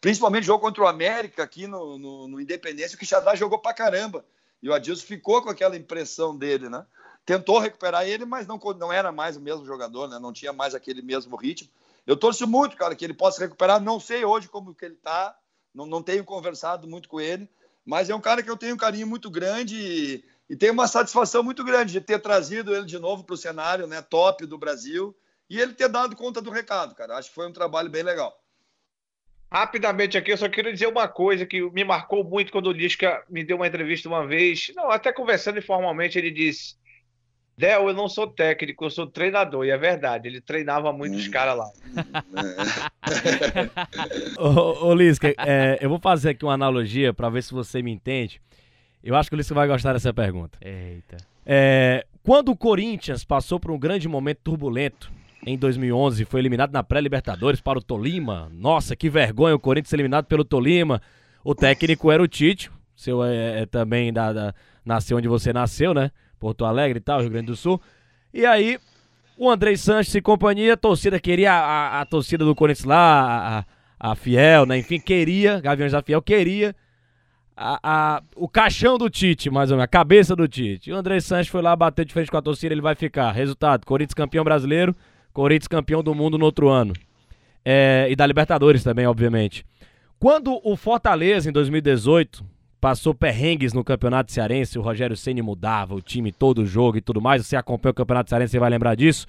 [0.00, 4.24] Principalmente jogo contra o América aqui no, no, no Independência, o Quixadá jogou pra caramba.
[4.62, 6.86] E o Adilson ficou com aquela impressão dele, né?
[7.26, 10.18] Tentou recuperar ele, mas não, não era mais o mesmo jogador, né?
[10.18, 11.68] Não tinha mais aquele mesmo ritmo.
[12.06, 13.80] Eu torço muito, cara, que ele possa recuperar.
[13.80, 15.36] Não sei hoje como que ele tá,
[15.74, 17.48] não, não tenho conversado muito com ele,
[17.84, 20.88] mas é um cara que eu tenho um carinho muito grande e, e tenho uma
[20.88, 24.00] satisfação muito grande de ter trazido ele de novo para o cenário, né?
[24.00, 25.14] Top do Brasil
[25.48, 27.16] e ele ter dado conta do recado, cara.
[27.16, 28.38] Acho que foi um trabalho bem legal.
[29.50, 33.24] Rapidamente aqui, eu só queria dizer uma coisa que me marcou muito quando o Lisca
[33.30, 34.70] me deu uma entrevista uma vez.
[34.76, 36.76] Não, até conversando informalmente, ele disse:
[37.56, 39.64] Del, eu não sou técnico, eu sou treinador.
[39.64, 41.18] E é verdade, ele treinava muito hum.
[41.18, 41.70] os caras lá.
[44.38, 47.90] ô, ô Lisca, é, eu vou fazer aqui uma analogia para ver se você me
[47.90, 48.42] entende.
[49.02, 50.58] Eu acho que o Lisca vai gostar dessa pergunta.
[50.60, 51.16] Eita.
[51.46, 55.10] É, quando o Corinthians passou por um grande momento turbulento,
[55.46, 58.50] em 2011 foi eliminado na pré-Libertadores para o Tolima.
[58.52, 61.00] Nossa, que vergonha o Corinthians ser eliminado pelo Tolima.
[61.42, 65.94] O técnico era o Tite, seu é, é também da, da, nasceu onde você nasceu,
[65.94, 66.10] né?
[66.38, 67.80] Porto Alegre e tal, Rio Grande do Sul.
[68.34, 68.78] E aí
[69.38, 73.64] O Andrei Sanches e companhia, a torcida queria, a, a torcida do Corinthians lá,
[74.00, 74.76] a, a Fiel, né?
[74.76, 76.74] Enfim, queria, Gaviões da Fiel queria
[77.60, 80.92] a, a, o caixão do Tite, mais ou menos, a cabeça do Tite.
[80.92, 83.32] O André Sanches foi lá bater de frente com a torcida, ele vai ficar.
[83.32, 84.94] Resultado: Corinthians campeão brasileiro,
[85.32, 86.94] Corinthians campeão do mundo no outro ano.
[87.64, 89.66] É, e da Libertadores também, obviamente.
[90.20, 92.44] Quando o Fortaleza, em 2018,
[92.80, 97.00] passou perrengues no Campeonato Cearense, o Rogério Ceni mudava o time todo o jogo e
[97.00, 99.26] tudo mais, você acompanha o Campeonato Cearense, você vai lembrar disso.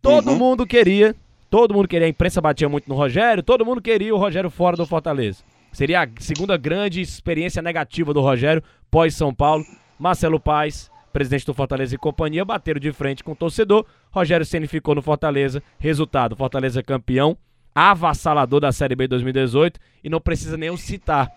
[0.00, 0.38] Todo uhum.
[0.38, 1.14] mundo queria,
[1.50, 4.76] todo mundo queria, a imprensa batia muito no Rogério, todo mundo queria o Rogério fora
[4.76, 5.42] do Fortaleza.
[5.76, 9.62] Seria a segunda grande experiência negativa do Rogério pós São Paulo.
[9.98, 13.84] Marcelo Paes, presidente do Fortaleza e companhia, bateram de frente com o torcedor.
[14.10, 15.62] Rogério Ceni ficou no Fortaleza.
[15.78, 17.36] Resultado: Fortaleza campeão,
[17.74, 21.30] avassalador da Série B 2018 e não precisa nem citar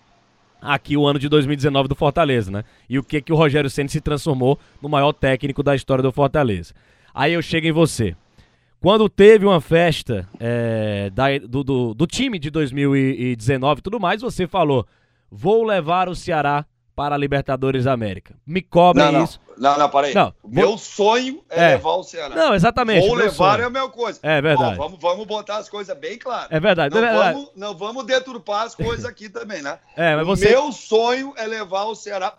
[0.62, 2.64] aqui o ano de 2019 do Fortaleza, né?
[2.90, 6.14] E o que que o Rogério Ceni se transformou no maior técnico da história do
[6.14, 6.74] Fortaleza.
[7.14, 8.16] Aí eu chego em você.
[8.82, 14.22] Quando teve uma festa é, da, do, do, do, time de 2019 e tudo mais,
[14.22, 14.88] você falou:
[15.30, 16.66] vou levar o Ceará
[16.96, 18.36] para a Libertadores América.
[18.46, 19.40] Me cobra não, isso.
[19.58, 20.14] Não, não, para aí.
[20.14, 20.78] Não, meu vou...
[20.78, 22.36] sonho é, é, levar o Ceará.
[22.36, 23.06] Não, exatamente.
[23.06, 23.62] Vou levar sonho.
[23.62, 24.20] é a mesma coisa.
[24.24, 24.78] É verdade.
[24.78, 26.48] Bom, vamos, vamos botar as coisas bem claras.
[26.50, 26.96] É verdade.
[26.96, 27.34] Não, é verdade.
[27.34, 29.78] Vamos, não vamos deturpar as coisas aqui também, né?
[29.96, 30.50] É, mas você...
[30.50, 32.38] Meu sonho é levar o Ceará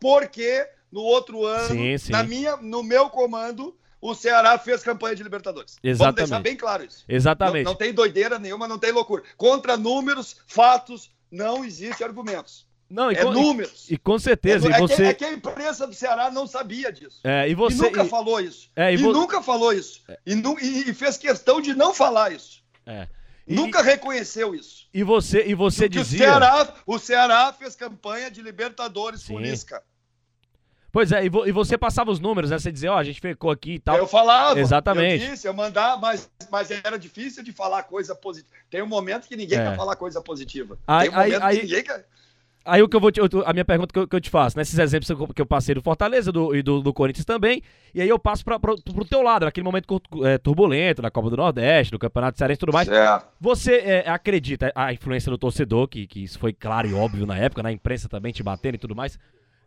[0.00, 2.12] porque no outro ano, sim, sim.
[2.12, 5.76] Na minha, no meu comando, o Ceará fez campanha de Libertadores.
[5.82, 6.16] Exatamente.
[6.16, 7.04] Vamos deixar bem claro isso.
[7.08, 7.64] Exatamente.
[7.64, 9.22] Não, não, tem doideira nenhuma, não tem loucura.
[9.36, 12.66] Contra números, fatos, não existe argumentos.
[12.90, 13.90] Não, é com, números.
[13.90, 14.66] E, e, com certeza.
[14.68, 14.92] É, e você...
[14.94, 17.20] é, que, é, que, a imprensa do Ceará não sabia disso.
[17.22, 18.70] É, e, você, e nunca falou isso.
[18.74, 19.12] É, e, vo...
[19.12, 20.02] nunca falou isso.
[20.08, 20.18] É.
[20.26, 22.62] E, fez questão de não falar isso.
[22.86, 23.06] É.
[23.46, 24.86] Nunca reconheceu isso.
[24.92, 26.18] E você, e você dizia.
[26.18, 29.34] O Ceará, o Ceará fez campanha de Libertadores Sim.
[29.34, 29.82] com Lisca.
[30.90, 32.58] Pois é, e, vo, e, você passava os números, né?
[32.58, 33.96] Você dizia, ó, oh, a gente ficou aqui e tal.
[33.96, 34.58] Eu falava.
[34.58, 35.24] Exatamente.
[35.24, 38.54] Eu disse, eu mandava, mas, mas era difícil de falar coisa positiva.
[38.70, 39.64] Tem um momento que ninguém é.
[39.64, 40.78] quer falar coisa positiva.
[40.86, 42.06] Aí, Tem um momento aí, que ninguém quer.
[42.64, 44.56] Aí o que eu vou te, a minha pergunta que eu, que eu te faço,
[44.58, 47.62] nesses exemplos que eu passei do Fortaleza do, e do, do Corinthians também,
[47.94, 51.30] e aí eu passo para pro, pro teu lado, naquele momento é, turbulento, na Copa
[51.30, 52.86] do Nordeste, do Campeonato Cearense e tudo mais.
[52.86, 53.22] É.
[53.40, 57.38] Você é, acredita a influência do torcedor, que, que isso foi claro e óbvio na
[57.38, 59.18] época, na imprensa também te batendo e tudo mais.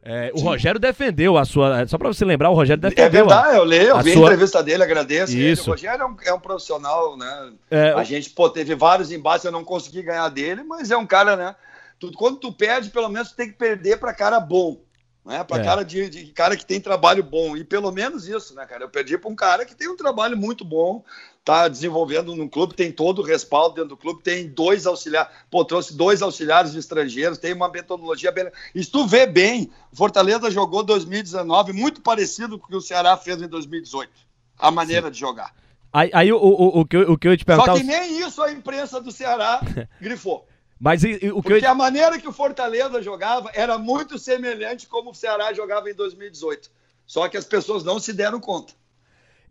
[0.04, 1.86] É, o Rogério defendeu a sua.
[1.88, 3.06] Só para você lembrar, o Rogério defendeu.
[3.06, 4.24] É verdade, a, eu leio, eu vi sua...
[4.24, 5.38] a entrevista dele, agradeço.
[5.38, 5.64] Isso.
[5.64, 5.70] Ele.
[5.70, 7.54] O Rogério é um, é um profissional, né?
[7.70, 11.06] É, a gente pô, teve vários embates, eu não consegui ganhar dele, mas é um
[11.06, 11.56] cara, né?
[11.99, 14.82] Tu, quando tu perde, pelo menos tu tem que perder para cara bom.
[15.24, 15.64] Né, para É.
[15.64, 17.56] cara de, de cara que tem trabalho bom.
[17.56, 18.86] E pelo menos isso, né, cara?
[18.86, 21.04] Eu perdi para um cara que tem um trabalho muito bom,
[21.44, 25.66] tá desenvolvendo no clube, tem todo o respaldo dentro do clube, tem dois auxiliares, pô,
[25.66, 28.50] trouxe dois auxiliares de estrangeiros, tem uma metodologia bem.
[28.76, 33.18] E se tu vê bem, Fortaleza jogou 2019 muito parecido com o que o Ceará
[33.18, 34.12] fez em 2018.
[34.60, 35.54] A maneira de jogar.
[35.92, 37.74] Aí, aí o, o, o, que eu, o que eu te perguntar.
[37.74, 39.62] Só que nem isso a imprensa do Ceará
[40.00, 40.48] grifou.
[40.80, 41.72] Mas e- e o que eu Porque ia...
[41.72, 46.72] a maneira que o Fortaleza jogava era muito semelhante como o Ceará jogava em 2018.
[47.06, 48.74] Só que as pessoas não se deram conta.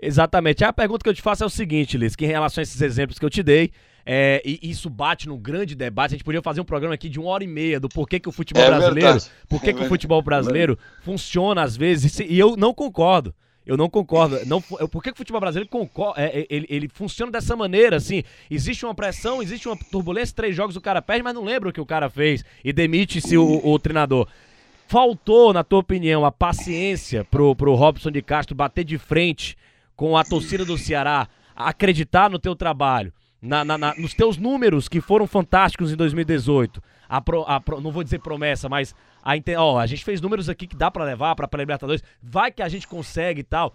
[0.00, 0.64] Exatamente.
[0.64, 2.80] A pergunta que eu te faço é o seguinte, Liz, que em relação a esses
[2.80, 3.70] exemplos que eu te dei,
[4.04, 6.14] é, e isso bate num grande debate.
[6.14, 8.28] A gente podia fazer um programa aqui de uma hora e meia do porquê que
[8.28, 9.30] o futebol É brasileiro, verdade.
[9.48, 13.34] por que, É que o futebol brasileiro funciona às vezes, e eu não concordo.
[13.66, 14.40] Eu não concordo.
[14.46, 18.24] Não, por que, o futebol brasileiro concor- é, é, ele, ele funciona dessa maneira, assim?
[18.50, 21.72] Existe uma pressão, existe uma turbulência, três jogos o cara perde, mas não lembra o
[21.72, 24.26] que o cara fez e demite-se o, o treinador.
[24.88, 29.56] Faltou, na tua opinião, a paciência pro, pro Robson de Castro bater de frente
[30.00, 34.88] com a torcida do Ceará, acreditar no teu trabalho, na- na- na- nos teus números
[34.88, 36.82] que foram fantásticos em 2018.
[37.06, 40.48] A pro- a pro- não vou dizer promessa, mas a, ó, a gente fez números
[40.48, 42.02] aqui que dá pra levar pra Libertadores.
[42.22, 43.74] Vai que a gente consegue e tal.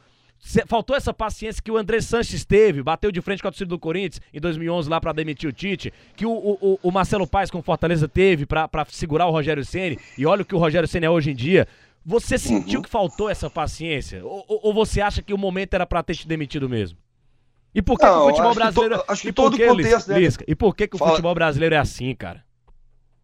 [0.67, 3.78] Faltou essa paciência que o André Sanches teve, bateu de frente com a torcida do
[3.80, 7.61] Corinthians em 2011 lá pra demitir o Tite, que o, o- o- Marcelo Paes com
[7.61, 11.09] Fortaleza teve pra segurar o Rogério Ceni e olha o que o Rogério Ceni é
[11.09, 11.67] hoje em dia.
[12.05, 14.23] Você sentiu que faltou essa paciência?
[14.23, 16.97] Ou, ou- você acha que o momento era pra ter te demitido mesmo?
[17.73, 18.97] E por que, que Não, o futebol acho que brasileiro.
[18.99, 20.19] to- acho que todo que, o contexto, né?
[20.19, 21.11] Lisca, E por que, que o Fala.
[21.11, 22.45] futebol brasileiro é assim, cara?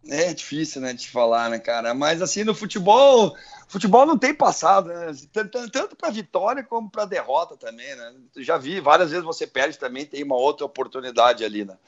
[0.08, 1.94] É difícil, né, de falar, né, cara?
[1.94, 3.36] Mas assim, no futebol,
[3.68, 5.12] futebol não tem passado, né?
[5.32, 8.12] Tan- tan- Tanto para vitória como para derrota também, né?
[8.38, 11.78] Já vi várias vezes você perde também, tem uma outra oportunidade ali, né?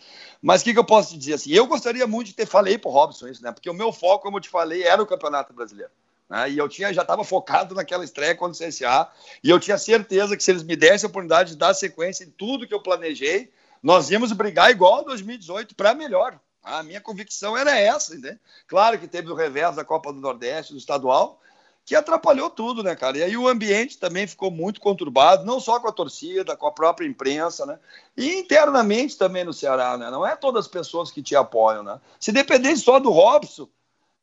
[0.41, 1.51] Mas o que, que eu posso te dizer assim?
[1.51, 3.51] Eu gostaria muito de ter falei pro Robson isso, né?
[3.51, 5.91] Porque o meu foco, como eu te falei, era o Campeonato Brasileiro.
[6.29, 6.51] Né?
[6.51, 9.09] E eu tinha, já estava focado naquela estreia contra o CSA,
[9.43, 12.31] e eu tinha certeza que se eles me dessem a oportunidade de dar sequência em
[12.31, 13.53] tudo que eu planejei,
[13.83, 16.39] nós íamos brigar igual a 2018 para melhor.
[16.63, 18.39] A minha convicção era essa, né?
[18.67, 21.39] Claro que teve o revés da Copa do Nordeste, do estadual,
[21.85, 23.19] que atrapalhou tudo, né, cara?
[23.19, 26.73] E aí o ambiente também ficou muito conturbado, não só com a torcida, com a
[26.73, 27.79] própria imprensa, né?
[28.17, 30.11] E internamente também no Ceará, né?
[30.11, 32.01] Não é todas as pessoas que te apoiam, né?
[32.19, 33.69] Se dependesse só do Robson,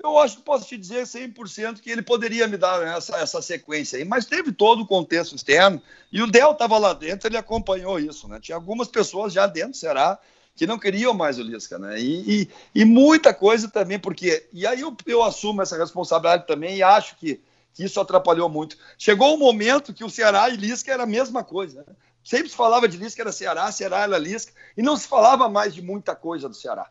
[0.03, 3.97] eu acho que posso te dizer 100% que ele poderia me dar essa, essa sequência
[3.97, 5.81] aí, mas teve todo o contexto externo
[6.11, 8.39] e o Del estava lá dentro, ele acompanhou isso, né?
[8.39, 10.19] Tinha algumas pessoas já dentro Ceará
[10.55, 11.99] que não queriam mais o Lisca, né?
[11.99, 14.47] E, e, e muita coisa também, porque.
[14.51, 17.41] E aí eu, eu assumo essa responsabilidade também e acho que
[17.73, 18.77] que isso atrapalhou muito.
[18.97, 21.83] Chegou um momento que o Ceará e Lisca era a mesma coisa.
[21.87, 21.95] Né?
[22.23, 25.73] Sempre se falava de Lisca era Ceará, Ceará era Lisca, e não se falava mais
[25.73, 26.89] de muita coisa do Ceará.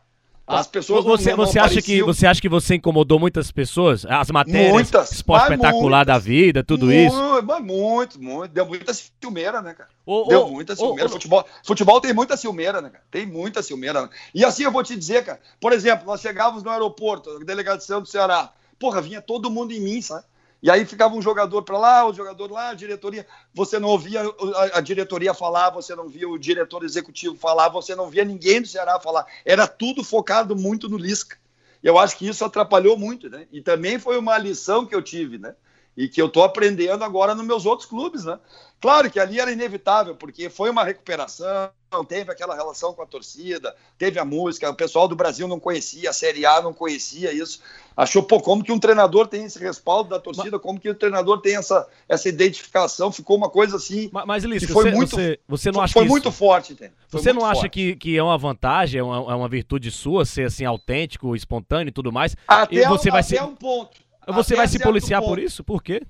[0.59, 4.05] As pessoas você, não, você acha que você acha que você incomodou muitas pessoas?
[4.05, 7.43] As matérias, muitas, esporte espetacular muitas, da vida, tudo muito, isso?
[7.43, 8.51] Mas muito, muito.
[8.51, 9.89] Deu muita ciumeira, né, cara?
[10.05, 11.05] Oh, Deu oh, muita ciumeira.
[11.07, 13.03] Oh, futebol, futebol tem muita ciumeira, né, cara?
[13.09, 14.09] Tem muita ciumeira.
[14.33, 15.39] E assim eu vou te dizer, cara.
[15.59, 18.51] Por exemplo, nós chegávamos no aeroporto, delegação do Ceará.
[18.79, 20.25] Porra, vinha todo mundo em mim, sabe?
[20.61, 23.25] E aí ficava um jogador para lá, o jogador lá, a diretoria.
[23.53, 27.95] Você não ouvia a, a, diretoria falar, você não via o diretor executivo falar, você
[27.95, 29.25] não via ninguém do Ceará falar.
[29.43, 31.37] Era tudo focado muito no Lisca.
[31.81, 33.47] Eu acho que isso atrapalhou muito, né?
[33.51, 35.55] E também foi uma lição que eu tive, né?
[35.97, 38.39] E que eu estou aprendendo agora nos meus outros clubes, né?
[38.79, 41.71] Claro que ali era inevitável, porque foi uma recuperação,
[42.07, 46.09] teve aquela relação com a torcida, teve a música, o pessoal do Brasil não conhecia,
[46.09, 47.59] a Série A não conhecia isso.
[47.95, 51.41] Achou, pô, como que um treinador tem esse respaldo da torcida, como que o treinador
[51.41, 54.09] tem essa, essa identificação, ficou uma coisa assim.
[54.13, 56.89] Mas, mas Liz, foi você, muito, você, você não acha foi muito forte, tem.
[57.09, 60.45] Você não acha que, que é uma vantagem, é uma, é uma virtude sua ser
[60.45, 62.37] assim autêntico, espontâneo e tudo mais?
[62.47, 63.43] Até, e você um, vai ser...
[63.43, 63.99] um ponto.
[64.27, 65.29] Você até vai se policiar ponto.
[65.29, 65.63] por isso?
[65.63, 66.01] Por quê?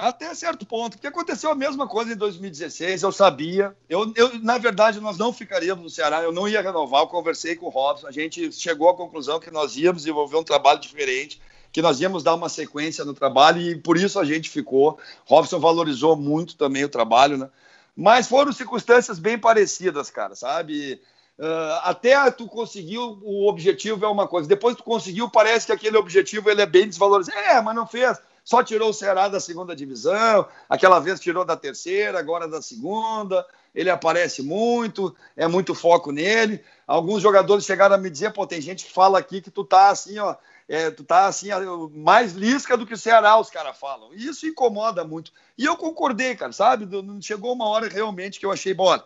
[0.00, 3.76] Até certo ponto, porque aconteceu a mesma coisa em 2016, eu sabia.
[3.88, 7.02] Eu, eu, na verdade, nós não ficaríamos no Ceará, eu não ia renovar.
[7.02, 10.42] Eu conversei com o Robson, a gente chegou à conclusão que nós íamos desenvolver um
[10.42, 11.40] trabalho diferente,
[11.70, 14.98] que nós íamos dar uma sequência no trabalho e por isso a gente ficou.
[15.26, 17.50] Robson valorizou muito também o trabalho, né?
[17.94, 21.00] Mas foram circunstâncias bem parecidas, cara, sabe?
[21.38, 25.96] Uh, até tu conseguiu o objetivo é uma coisa, depois tu conseguiu, parece que aquele
[25.96, 27.38] objetivo ele é bem desvalorizado.
[27.38, 28.18] É, mas não fez
[28.50, 33.46] só tirou o Ceará da segunda divisão, aquela vez tirou da terceira, agora da segunda.
[33.72, 36.60] Ele aparece muito, é muito foco nele.
[36.84, 39.90] Alguns jogadores chegaram a me dizer, pô, tem gente que fala aqui que tu tá
[39.90, 40.34] assim, ó,
[40.68, 41.50] é, tu tá assim,
[41.94, 44.12] mais lisca do que o Ceará, os caras falam.
[44.12, 45.30] E isso incomoda muito.
[45.56, 46.88] E eu concordei, cara, sabe?
[47.22, 49.04] Chegou uma hora realmente que eu achei, bora,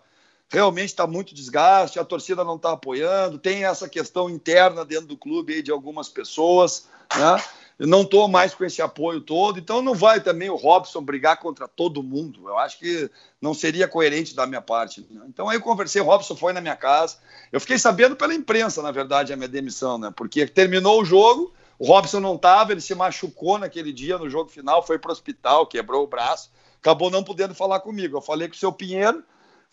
[0.48, 5.18] realmente está muito desgaste, a torcida não está apoiando, tem essa questão interna dentro do
[5.18, 7.44] clube aí de algumas pessoas, né?
[7.78, 11.66] Não estou mais com esse apoio todo, então não vai também o Robson brigar contra
[11.66, 12.48] todo mundo.
[12.48, 13.10] Eu acho que
[13.40, 15.04] não seria coerente da minha parte.
[15.10, 15.22] Né?
[15.28, 17.18] Então aí eu conversei, o Robson foi na minha casa.
[17.50, 20.12] Eu fiquei sabendo pela imprensa, na verdade, a minha demissão, né?
[20.14, 24.50] Porque terminou o jogo, o Robson não estava, ele se machucou naquele dia no jogo
[24.50, 28.16] final, foi para o hospital, quebrou o braço, acabou não podendo falar comigo.
[28.16, 29.24] Eu falei com o seu Pinheiro,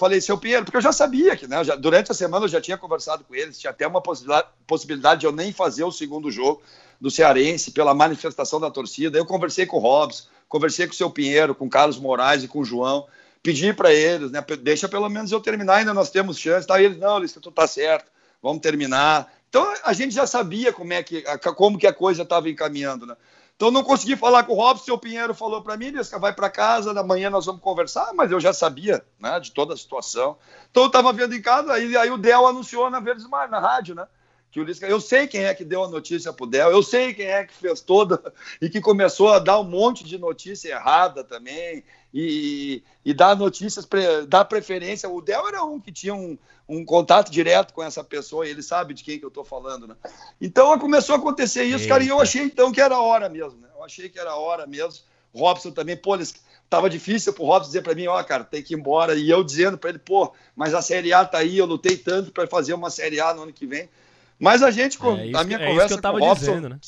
[0.02, 1.64] falei, seu Pinheiro, porque eu já sabia que, né?
[1.64, 5.28] Já, durante a semana eu já tinha conversado com eles, tinha até uma possibilidade, de
[5.28, 6.60] eu nem fazer o segundo jogo
[7.00, 9.20] do Cearense, pela manifestação da torcida.
[9.20, 12.48] Eu conversei com o Robson, conversei com o seu Pinheiro, com o Carlos Moraes e
[12.48, 13.06] com o João,
[13.44, 14.44] pedi para eles, né?
[14.62, 16.66] Deixa pelo menos eu terminar, ainda nós temos chance.
[16.66, 16.82] Tá?
[16.82, 19.32] E eles, não, eles, tu tá certo, vamos terminar.
[19.50, 21.22] Então a gente já sabia como é que,
[21.56, 23.16] como que a coisa estava encaminhando, né?
[23.62, 26.50] Então não consegui falar com o Robson, o Pinheiro falou para mim, Lisca, vai para
[26.50, 30.36] casa, da manhã nós vamos conversar, mas eu já sabia, né, de toda a situação.
[30.72, 33.60] Então eu estava vendo em casa, aí, aí o Del anunciou na Verdes Mar, na
[33.60, 34.08] rádio, né?
[34.52, 37.14] que o Lisca, eu sei quem é que deu a notícia pro Del, eu sei
[37.14, 41.24] quem é que fez toda e que começou a dar um monte de notícia errada
[41.24, 41.84] também
[42.14, 43.88] e, e dar notícias,
[44.28, 45.10] dar preferência.
[45.10, 46.38] O Del era um que tinha um,
[46.68, 49.88] um contato direto com essa pessoa e ele sabe de quem que eu estou falando,
[49.88, 49.96] né?
[50.40, 51.88] Então começou a acontecer isso, Eita.
[51.90, 53.68] cara, e eu achei então que era hora mesmo, né?
[53.76, 55.00] Eu achei que era hora mesmo.
[55.34, 56.36] Robson também, pô, eles,
[56.70, 59.16] tava difícil pro Robson dizer para mim, ó, oh, cara, tem que ir embora.
[59.16, 62.32] E eu dizendo para ele, pô, mas a Série A tá aí, eu lutei tanto
[62.32, 63.90] para fazer uma Série A no ano que vem.
[64.38, 66.46] Mas a gente, é a minha é conversa com o Robson.
[66.46, 66.80] Dizendo, né?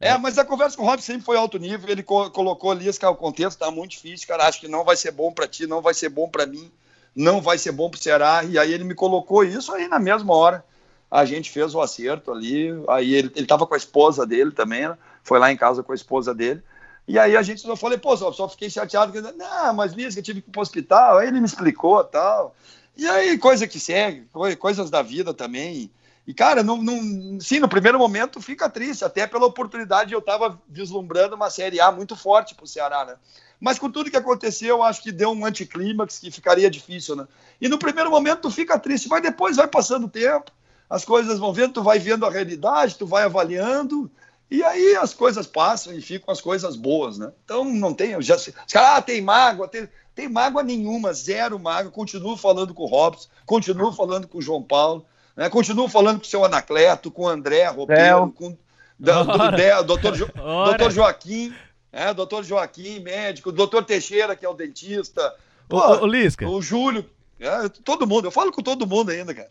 [0.00, 1.90] É, mas a conversa com o Robson sempre foi alto nível.
[1.90, 4.48] Ele co colocou ali o contexto tá muito difícil, cara.
[4.48, 6.72] Acho que não vai ser bom para ti, não vai ser bom para mim,
[7.14, 8.42] não vai ser bom pro Ceará.
[8.42, 10.64] E aí ele me colocou isso aí na mesma hora.
[11.10, 12.70] A gente fez o acerto ali.
[12.88, 14.96] Aí ele, ele tava com a esposa dele também, né?
[15.22, 16.62] Foi lá em casa com a esposa dele.
[17.06, 19.20] E aí a gente só falei, pô, só, só fiquei chateado.
[19.36, 21.18] Não, mas Liz, que eu tive que ir pro hospital.
[21.18, 22.54] Aí ele me explicou tal.
[22.96, 24.26] E aí, coisa que segue,
[24.58, 25.90] coisas da vida também.
[26.30, 30.62] E, cara, não, não, sim, no primeiro momento fica triste, até pela oportunidade eu estava
[30.68, 33.16] vislumbrando uma Série A muito forte para o Ceará, né?
[33.58, 37.26] Mas com tudo que aconteceu, eu acho que deu um anticlímax que ficaria difícil, né?
[37.60, 40.52] E no primeiro momento tu fica triste, mas depois vai passando o tempo,
[40.88, 44.08] as coisas vão vendo, tu vai vendo a realidade, tu vai avaliando,
[44.48, 47.32] E aí as coisas passam e ficam as coisas boas, né?
[47.44, 48.22] Então não tem.
[48.22, 51.90] Já, os caras, ah, tem mágoa, tem, tem mágoa nenhuma, zero mágoa.
[51.90, 55.04] Continuo falando com o Robson, continuo falando com o João Paulo,
[55.36, 55.48] né?
[55.48, 58.56] continuo falando com o seu Anacleto, com o André Roupeiro, com
[58.98, 61.54] da, do, Del, doutor, jo, doutor Joaquim,
[61.90, 65.34] é, doutor Joaquim, médico, doutor Teixeira, que é o dentista.
[65.68, 66.46] Pô, ô, ô, Lisca.
[66.46, 67.08] O Júlio,
[67.40, 69.48] é, todo mundo, eu falo com todo mundo ainda, cara.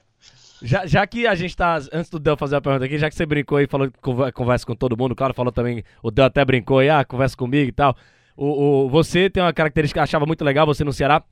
[0.62, 1.80] Já, já que a gente tá.
[1.92, 4.66] Antes do Del fazer a pergunta aqui, já que você brincou e falou que conversa
[4.66, 7.70] com todo mundo, o cara falou também, o Del até brincou aí, ah, conversa comigo
[7.70, 7.96] e tal.
[8.36, 11.24] O, o, você tem uma característica que eu achava muito legal, você no Ceará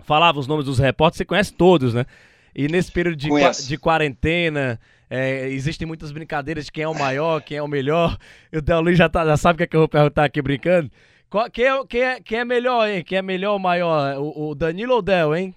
[0.00, 2.06] falava os nomes dos repórteres, você conhece todos, né?
[2.58, 3.28] E nesse período de,
[3.68, 4.80] de quarentena,
[5.10, 8.16] é, existem muitas brincadeiras de quem é o maior, quem é o melhor.
[8.50, 10.40] O Del Luiz já, tá, já sabe o que, é que eu vou perguntar aqui
[10.40, 10.90] brincando.
[11.28, 13.04] Qual, quem, é, quem, é, quem é melhor, hein?
[13.04, 14.16] Quem é melhor ou maior?
[14.18, 15.54] O, o Danilo ou o Del, hein?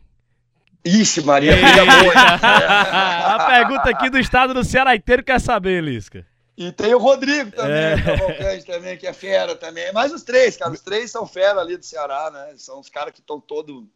[0.84, 2.14] Ixi, Maria, briga boa.
[2.44, 6.26] a pergunta aqui do estado do Ceará inteiro quer saber, Lisca.
[6.58, 8.62] E tem o Rodrigo também, é.
[8.66, 9.94] também, que é fera também.
[9.94, 12.54] Mas os três, cara, os três são fera ali do Ceará, né?
[12.58, 13.88] São os caras que estão todo.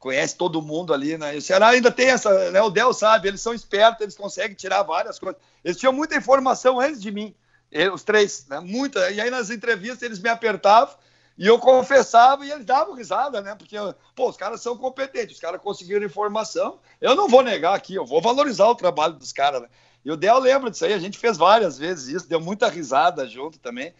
[0.00, 1.34] Conhece todo mundo ali, né?
[1.34, 2.60] E o Ceará ainda tem essa, né?
[2.62, 5.40] O Del sabe, eles são espertos, eles conseguem tirar várias coisas.
[5.62, 7.34] Eles tinham muita informação antes de mim,
[7.92, 8.60] os três, né?
[8.60, 9.10] Muita.
[9.10, 10.94] E aí nas entrevistas eles me apertavam
[11.36, 13.54] e eu confessava e eles davam risada, né?
[13.54, 13.76] Porque,
[14.14, 16.78] pô, os caras são competentes, os caras conseguiram informação.
[17.00, 19.68] Eu não vou negar aqui, eu vou valorizar o trabalho dos caras, né?
[20.02, 23.26] E o Del lembra disso aí, a gente fez várias vezes isso, deu muita risada
[23.26, 23.92] junto também.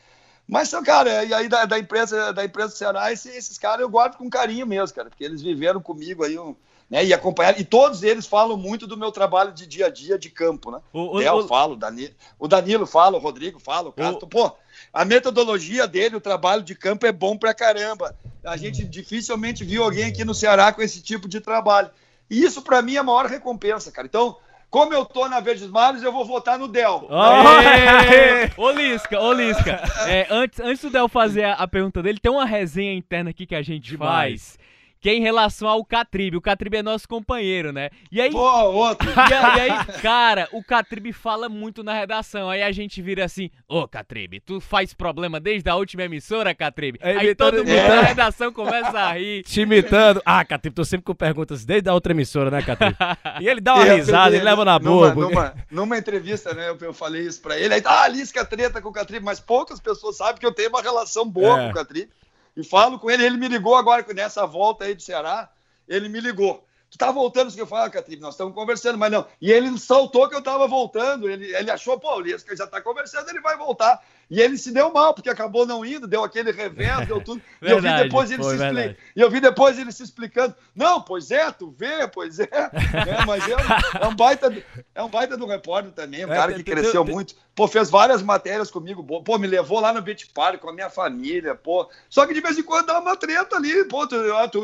[0.51, 3.83] Mas são, cara, e aí da, da empresa da empresa do Ceará, esses, esses caras
[3.83, 6.57] eu guardo com carinho mesmo, cara, porque eles viveram comigo aí um,
[6.91, 7.59] né, e acompanhar.
[7.61, 10.81] E todos eles falam muito do meu trabalho de dia a dia de campo, né?
[10.93, 14.27] O, o Del o, fala, o Danilo, o Danilo fala, o Rodrigo fala, o Castro.
[14.27, 14.51] Pô,
[14.93, 18.17] a metodologia dele, o trabalho de campo é bom pra caramba.
[18.43, 21.91] A gente dificilmente viu alguém aqui no Ceará com esse tipo de trabalho.
[22.29, 24.09] E isso, para mim, é a maior recompensa, cara.
[24.09, 24.37] Então,
[24.71, 27.09] como eu tô na Verdes Mares, eu vou votar no Del.
[27.11, 29.81] Oh, ô, Lisca, ô, Lisca.
[30.07, 33.45] É, antes, antes do Del fazer a, a, pergunta dele, tem uma resenha interna aqui
[33.45, 34.57] que a gente Demais.
[34.57, 34.60] faz
[35.01, 36.37] que é em relação ao Catribe.
[36.37, 37.91] O Catribe é nosso companheiro, né?
[38.13, 38.31] E aí.
[38.31, 39.09] Pô, outro.
[39.09, 42.51] E, e, aí, cara, o Catribe fala muito na redação.
[42.51, 46.99] Aí a gente vira assim: Ô, Catribe, tu faz problema desde a última emissora, Catribe?
[47.03, 47.89] É, aí todo mundo é.
[47.89, 49.43] na redação começa a rir.
[49.49, 50.21] Te imitando.
[50.25, 52.97] Ah, Catribe, tô sempre com perguntas desde a outra emissora, né, Catribe?
[53.41, 55.15] E ele dá uma risada, ele leva na boa.
[55.15, 57.73] Numa, numa, numa, entrevista, né, eu, eu falei isso pra ele.
[57.73, 60.83] Aí, ah, Lisca treta com o Catribe, mas poucas pessoas sabem que eu tenho uma
[60.83, 61.65] relação boa é.
[61.65, 62.11] com o Catribe.
[62.57, 65.51] E falo com ele, ele me ligou agora nessa volta aí do Ceará,
[65.89, 66.65] ele me ligou.
[66.91, 69.25] Tu tá voltando, eu falo, ah, nós estamos conversando, mas não.
[69.41, 73.29] E ele saltou que eu tava voltando, ele, ele achou, pô, o já tá conversando,
[73.29, 74.03] ele vai voltar.
[74.31, 77.43] E ele se deu mal, porque acabou não indo, deu aquele revés, deu tudo.
[77.61, 78.97] verdade, e eu vi depois ele se explicando.
[79.17, 80.55] E eu vi depois ele se explicando.
[80.75, 82.49] Não, pois é, tu vê, pois é.
[82.53, 83.57] é mas é,
[84.01, 84.65] é, um baita,
[84.95, 87.35] é um baita do repórter também, um é, cara que cresceu muito.
[87.57, 90.89] Pô, fez várias matérias comigo, pô, me levou lá no Beach Park com a minha
[90.89, 91.91] família, pô.
[92.09, 94.17] Só que de vez em quando dá uma treta ali, pô, tu,
[94.53, 94.63] tu,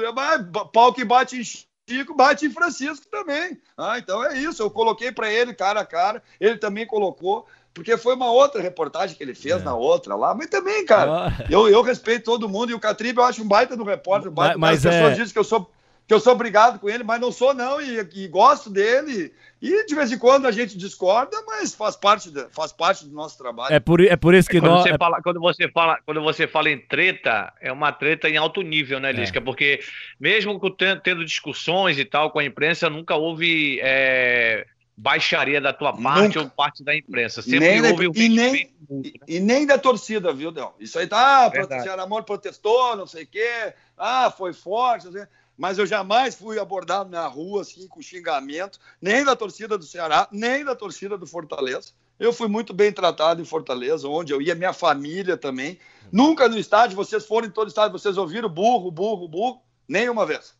[0.73, 1.45] pau que bate em
[1.89, 3.61] Chico bate em Francisco também.
[3.77, 4.61] Ah, então é isso.
[4.61, 7.47] Eu coloquei para ele cara a cara, ele também colocou
[7.77, 9.65] porque foi uma outra reportagem que ele fez é.
[9.65, 11.45] na outra lá, mas também, cara, ah.
[11.51, 14.35] eu, eu respeito todo mundo e o Catribe eu acho um baita do repórter, um
[14.35, 15.17] baita, mas, mas as pessoas é...
[15.17, 15.71] dizem que eu sou
[16.09, 19.85] que eu sou obrigado com ele, mas não sou não e, e, gosto dele e
[19.85, 23.37] de vez em quando a gente discorda, mas faz parte de, faz parte do nosso
[23.37, 23.75] trabalho.
[23.75, 24.83] É por, é por isso que é quando nós...
[24.85, 28.39] você é fala quando você fala quando você fala em treta é uma treta em
[28.39, 29.39] alto nível, né, Lisca?
[29.39, 29.43] É.
[29.43, 29.81] Porque
[30.19, 30.59] mesmo
[31.03, 34.65] tendo discussões e tal com a imprensa nunca houve é
[34.97, 36.41] baixaria da tua parte Nunca.
[36.41, 37.43] ou parte da imprensa.
[37.43, 39.25] Sempre nem houve da, e, nem, muito, né?
[39.29, 40.75] e, nem da torcida, viu, Del?
[40.81, 45.09] Isso aí tá, o Ceará Moro protestou, não sei o quê, ah, foi forte,
[45.57, 50.29] mas eu jamais fui abordado na rua assim com xingamento, nem da torcida do Ceará,
[50.33, 51.93] nem da torcida do Fortaleza.
[52.19, 55.79] Eu fui muito bem tratado em Fortaleza, onde eu ia, minha família também.
[56.11, 60.55] Nunca no estádio, vocês foram em todo estádio, vocês ouviram burro, burro, burro, nenhuma vez.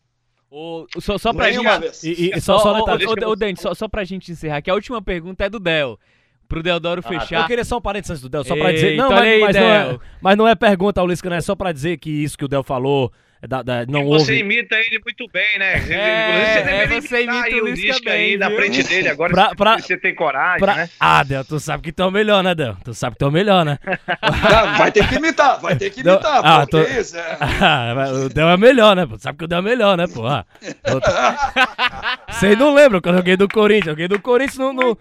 [0.49, 1.65] O, só, só pra gente.
[2.03, 4.73] E, e, só, só, o, o, o, Dente, só, só pra gente encerrar, que a
[4.73, 5.99] última pergunta é do Del.
[6.47, 7.41] Pro Deodoro ah, fechar.
[7.41, 8.95] Eu queria só um parênteses antes do Del, só pra dizer.
[8.95, 11.73] Não, mas, aí, mas, não é, mas não é pergunta, Ulisses, não é só pra
[11.73, 13.11] dizer que isso que o Del falou
[13.47, 15.73] da, da, não você imita ele muito bem, né?
[15.75, 19.79] É, você, é, você imita o Lisca bem, aí na frente dele, agora pra, pra,
[19.79, 20.75] você tem coragem, pra...
[20.75, 20.89] né?
[20.99, 22.75] Ah, Del, tu sabe que tu é o melhor, né, Del?
[22.83, 23.77] Tu sabe que tu é o melhor, né?
[23.87, 26.81] Não, vai ter que imitar, vai ter que imitar, ah, tô...
[26.81, 27.37] isso, é...
[27.61, 29.05] ah, o Del é melhor, né?
[29.05, 30.25] Tu sabe que o Del é melhor, né, pô?
[30.25, 30.45] Ah,
[32.29, 33.87] Vocês não lembram quando eu ganhei do Corinthians?
[33.87, 34.73] Eu ganhei do Corinthians no...
[34.73, 34.97] no...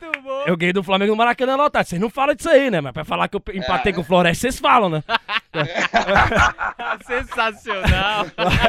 [0.47, 1.87] Eu ganhei do Flamengo no Maracanã lotado.
[1.87, 2.81] Vocês não falam disso aí, né?
[2.81, 3.95] Mas pra falar que eu empatei é.
[3.95, 5.05] com o Floresta, vocês falam, né?
[7.07, 8.27] Sensacional.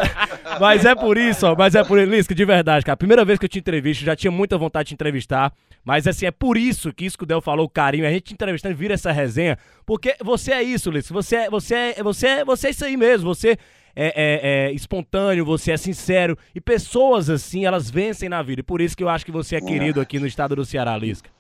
[0.59, 2.95] mas é por isso, ó, mas é por isso, Lisca, de verdade, cara.
[2.95, 5.51] Primeira vez que eu te entrevisto, já tinha muita vontade de te entrevistar,
[5.83, 8.33] mas assim, é por isso que isso que o Del falou, carinho, a gente te
[8.33, 12.45] entrevistando vira essa resenha, porque você é isso, Lisca, você é, você é, você é,
[12.45, 13.57] você é isso aí mesmo, você
[13.99, 16.37] é, é, é, espontâneo, você é sincero.
[16.53, 18.59] E pessoas assim, elas vencem na vida.
[18.59, 20.95] E por isso que eu acho que você é querido aqui no estado do Ceará,
[20.95, 21.31] Lisca.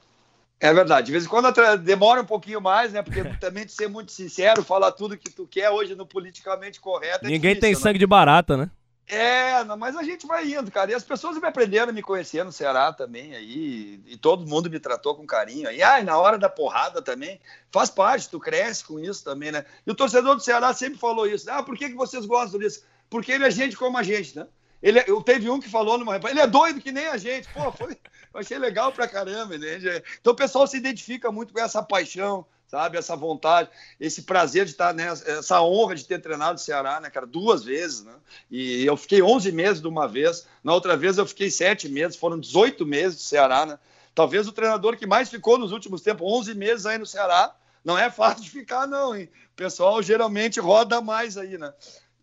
[0.59, 1.07] É verdade.
[1.07, 3.01] De vez em quando demora um pouquinho mais, né?
[3.01, 7.25] Porque também de ser muito sincero, falar tudo que tu quer hoje no politicamente correto.
[7.25, 7.79] É Ninguém difícil, tem né?
[7.79, 8.69] sangue de barata, né?
[9.09, 10.91] É, mas a gente vai indo, cara.
[10.91, 14.01] E as pessoas me aprenderam a me conhecer no Ceará também aí.
[14.05, 15.71] E todo mundo me tratou com carinho.
[15.71, 17.39] E ah, na hora da porrada também.
[17.71, 19.63] Faz parte, tu cresce com isso também, né?
[19.85, 21.49] E o torcedor do Ceará sempre falou isso.
[21.49, 22.83] Ah, por que, que vocês gostam disso?
[23.09, 24.45] Porque ele é gente como a gente, né?
[24.81, 27.47] Ele, é, eu teve um que falou numa ele é doido que nem a gente.
[27.49, 27.93] Pô, foi,
[28.33, 29.79] eu achei legal pra caramba, né?
[30.19, 32.97] Então o pessoal se identifica muito com essa paixão, sabe?
[32.97, 33.69] Essa vontade,
[33.99, 35.07] esse prazer de estar, né?
[35.07, 37.25] Essa honra de ter treinado o Ceará, né, cara?
[37.25, 38.13] Duas vezes, né?
[38.51, 42.15] E eu fiquei 11 meses de uma vez, na outra vez eu fiquei 7 meses,
[42.15, 43.79] foram 18 meses do Ceará, né?
[44.13, 47.97] Talvez o treinador que mais ficou nos últimos tempos, 11 meses aí no Ceará, não
[47.97, 49.29] é fácil de ficar, não, hein?
[49.53, 51.73] O pessoal geralmente roda mais aí, né?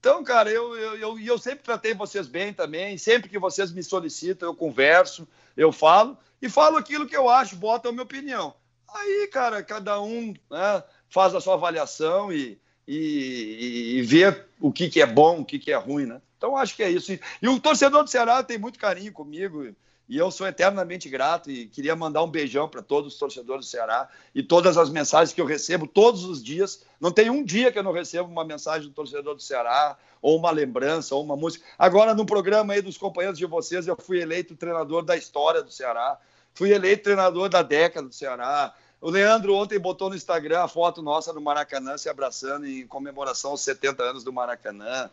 [0.05, 2.99] Então, cara, eu, eu, eu, eu sempre tratei vocês bem também.
[2.99, 5.27] Sempre que vocês me solicitam, eu converso,
[5.57, 8.55] eu falo e falo aquilo que eu acho, boto a minha opinião.
[8.87, 14.91] Aí, cara, cada um né, faz a sua avaliação e, e, e, vê o que,
[14.91, 16.21] que é bom, o que, que é ruim, né?
[16.37, 17.11] Então, acho que é isso.
[17.11, 19.75] E, e o torcedor do Ceará tem muito carinho comigo.
[20.09, 23.71] E eu sou eternamente grato e queria mandar um beijão para todos os torcedores do
[23.71, 26.85] Ceará e todas as mensagens que eu recebo todos os dias.
[27.01, 30.39] Não tem um dia que eu não recebo uma mensagem do torcedor do Ceará, ou
[30.39, 31.65] uma lembrança, ou uma música.
[31.79, 35.71] Agora, no programa aí dos companheiros de vocês, eu fui eleito treinador da história do
[35.71, 36.19] Ceará,
[36.55, 38.75] fui eleito treinador da década do Ceará,
[39.05, 43.51] o Leandro ontem botou no Instagram a foto nossa no Maracanã se abraçando em comemoração
[43.51, 45.11] aos 70 anos do Maracanã.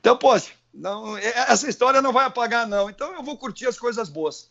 [0.00, 2.90] Então, poxa, não, é, essa história não vai apagar, não.
[2.90, 4.50] Então eu vou curtir as coisas boas.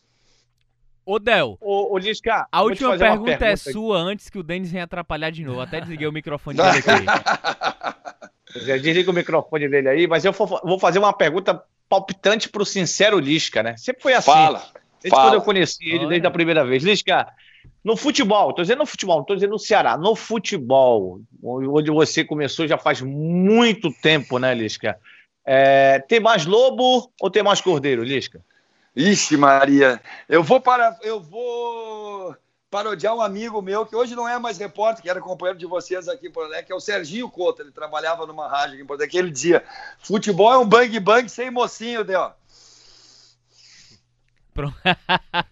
[1.04, 1.58] Ô, Del.
[1.60, 5.30] Ô, ô Lisca, a última pergunta, pergunta, é sua antes que o Denis venha atrapalhar
[5.30, 5.60] de novo.
[5.60, 8.64] Até desliguei o microfone dele aqui.
[8.64, 13.18] Já desliga o microfone dele aí, mas eu vou fazer uma pergunta palpitante pro sincero
[13.18, 13.76] Lisca, né?
[13.76, 14.30] Sempre foi assim.
[14.30, 14.64] Fala.
[15.02, 15.28] Desde fala.
[15.28, 16.08] quando eu conheci ele, Olha.
[16.08, 16.82] desde a primeira vez.
[16.82, 17.28] Lisca,
[17.84, 22.66] no futebol, estou dizendo no futebol, estou dizendo no Ceará, no futebol, onde você começou
[22.66, 24.98] já faz muito tempo, né, Lisca?
[25.44, 28.40] É, tem mais lobo ou tem mais cordeiro, Lisca?
[28.96, 32.36] Ixi, Maria, eu vou para, eu vou
[32.70, 36.08] parodiar um amigo meu que hoje não é mais repórter, que era companheiro de vocês
[36.08, 37.62] aqui em Porto Alegre, que é o Serginho Couto.
[37.62, 39.64] Ele trabalhava numa rádio aqui em Porto Alegre, que ele dizia:
[40.00, 42.30] futebol é um bang bang sem mocinho, deu.
[44.54, 44.76] Pronto.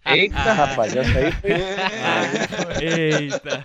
[0.07, 1.51] Eita, rapaz, essa aí foi.
[2.83, 3.65] Eita.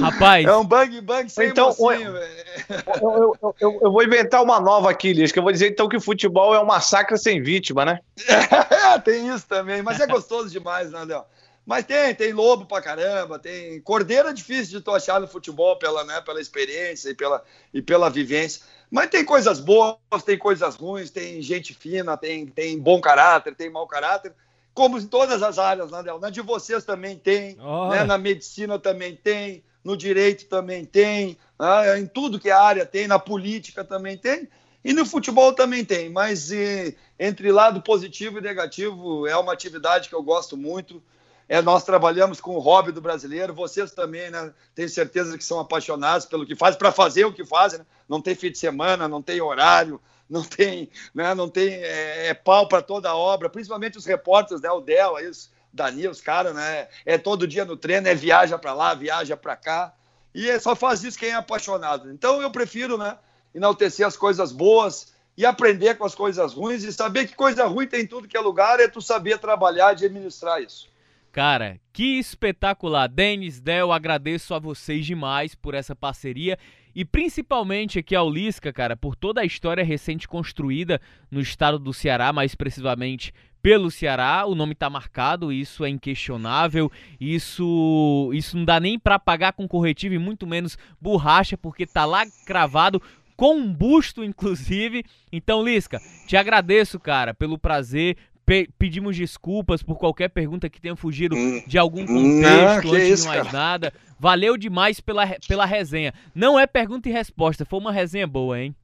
[0.00, 0.46] Rapaz.
[0.46, 4.90] É um bang bang sem então, mocinho, eu, eu, eu, eu, vou inventar uma nova
[4.90, 8.00] aqui, Liz, que eu vou dizer então que futebol é um massacre sem vítima, né?
[8.26, 11.24] É, tem isso também, mas é gostoso demais, né, Léo?
[11.66, 13.80] Mas tem, tem lobo pra caramba, tem.
[13.82, 17.82] Cordeiro é difícil de tu achar no futebol pela, né, pela experiência e pela, e
[17.82, 18.62] pela vivência.
[18.90, 23.70] Mas tem coisas boas, tem coisas ruins, tem gente fina, tem, tem bom caráter, tem
[23.70, 24.32] mau caráter,
[24.74, 28.04] como em todas as áreas, né, Na de vocês também tem, né?
[28.04, 31.98] na medicina também tem, no direito também tem, né?
[31.98, 34.48] em tudo que a área tem, na política também tem,
[34.84, 36.10] e no futebol também tem.
[36.10, 41.02] Mas e, entre lado positivo e negativo, é uma atividade que eu gosto muito.
[41.48, 44.52] É, nós trabalhamos com o hobby do brasileiro, vocês também, né?
[44.72, 47.80] Tenho certeza que são apaixonados pelo que fazem, para fazer o que fazem.
[47.80, 47.86] Né?
[48.08, 50.00] Não tem fim de semana, não tem horário,
[50.30, 51.34] não tem, né?
[51.34, 54.70] não tem é, é pau para toda a obra, principalmente os repórteres, né?
[54.70, 56.88] O Del, aí, os Daniel, os caras, né?
[57.04, 59.92] É todo dia no treino, é viaja para lá, viaja para cá.
[60.32, 62.10] E é, só faz isso quem é apaixonado.
[62.12, 63.18] Então eu prefiro, né?
[63.52, 67.88] Enaltecer as coisas boas e aprender com as coisas ruins e saber que coisa ruim
[67.88, 70.88] tem em tudo que é lugar, é tu saber trabalhar e administrar isso.
[71.32, 73.08] Cara, que espetacular.
[73.08, 76.58] Denis, Del, agradeço a vocês demais por essa parceria
[76.94, 81.92] e principalmente aqui ao Lisca, cara, por toda a história recente construída no estado do
[81.92, 83.32] Ceará, mais precisamente
[83.62, 84.44] pelo Ceará.
[84.46, 86.90] O nome tá marcado, isso é inquestionável.
[87.20, 92.04] Isso isso não dá nem para pagar com corretivo e muito menos borracha, porque tá
[92.04, 93.00] lá cravado
[93.36, 95.02] com um busto, inclusive.
[95.32, 98.18] Então, Lisca, te agradeço, cara, pelo prazer,
[98.50, 103.08] Pe pedimos desculpas por qualquer pergunta que tenha fugido hum, de algum contexto não, antes
[103.08, 103.52] isso, de mais cara.
[103.52, 103.94] nada.
[104.18, 106.12] Valeu demais pela, pela resenha.
[106.34, 108.74] Não é pergunta e resposta, foi uma resenha boa, hein?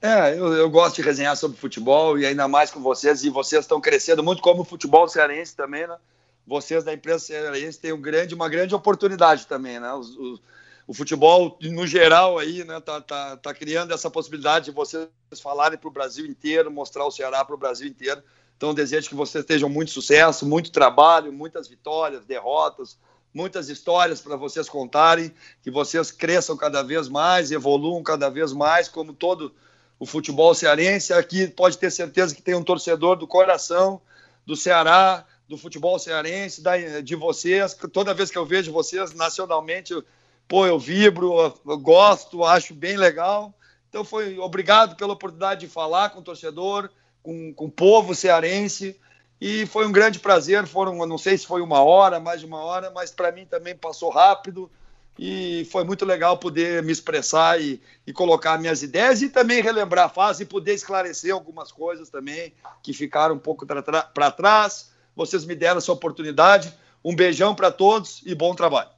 [0.00, 3.66] É, eu, eu gosto de resenhar sobre futebol e ainda mais com vocês, e vocês
[3.66, 5.98] estão crescendo muito como o futebol cearense também, né?
[6.46, 9.92] Vocês da imprensa cearense têm um grande, uma grande oportunidade também, né?
[9.92, 10.40] Os, os,
[10.86, 15.06] o futebol, no geral, aí, né, tá, tá, tá criando essa possibilidade de vocês
[15.42, 18.22] falarem para o Brasil inteiro, mostrar o Ceará para o Brasil inteiro.
[18.56, 22.98] Então, desejo que vocês tenham muito sucesso, muito trabalho, muitas vitórias, derrotas,
[23.32, 25.30] muitas histórias para vocês contarem,
[25.62, 29.54] que vocês cresçam cada vez mais, evoluam cada vez mais, como todo
[29.98, 31.12] o futebol cearense.
[31.12, 34.00] Aqui pode ter certeza que tem um torcedor do coração
[34.46, 37.74] do Ceará, do futebol cearense, da, de vocês.
[37.92, 40.04] Toda vez que eu vejo vocês nacionalmente, eu,
[40.48, 43.52] pô, eu vibro, eu gosto, acho bem legal.
[43.88, 46.90] Então foi obrigado pela oportunidade de falar com o torcedor,
[47.26, 48.96] com, com o povo cearense.
[49.40, 50.64] E foi um grande prazer.
[50.66, 53.74] Foram, não sei se foi uma hora, mais de uma hora, mas para mim também
[53.74, 54.70] passou rápido.
[55.18, 60.04] E foi muito legal poder me expressar e, e colocar minhas ideias e também relembrar
[60.04, 64.92] a fase e poder esclarecer algumas coisas também que ficaram um pouco para trás.
[65.16, 66.72] Vocês me deram essa oportunidade.
[67.04, 68.90] Um beijão para todos e bom trabalho.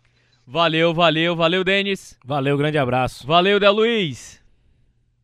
[0.47, 2.17] Valeu, valeu, valeu, Denis.
[2.25, 3.27] Valeu, grande abraço.
[3.27, 4.41] Valeu, Del Luiz.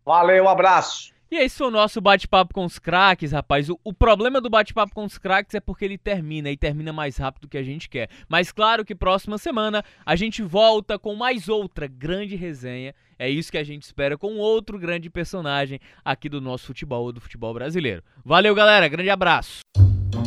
[0.04, 1.13] Valeu, abraço.
[1.30, 3.68] E esse foi o nosso bate-papo com os craques, rapaz.
[3.68, 7.16] O, o problema do bate-papo com os craques é porque ele termina e termina mais
[7.16, 8.08] rápido do que a gente quer.
[8.28, 12.94] Mas claro que próxima semana a gente volta com mais outra grande resenha.
[13.18, 17.20] É isso que a gente espera com outro grande personagem aqui do nosso futebol, do
[17.20, 18.02] futebol brasileiro.
[18.24, 18.86] Valeu, galera.
[18.88, 19.60] Grande abraço.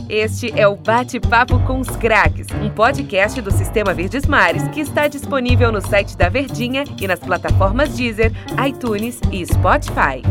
[0.09, 5.07] Este é o Bate-Papo com os Craques, um podcast do Sistema Verdes Mares que está
[5.07, 8.31] disponível no site da Verdinha e nas plataformas Deezer,
[8.65, 10.21] iTunes e Spotify.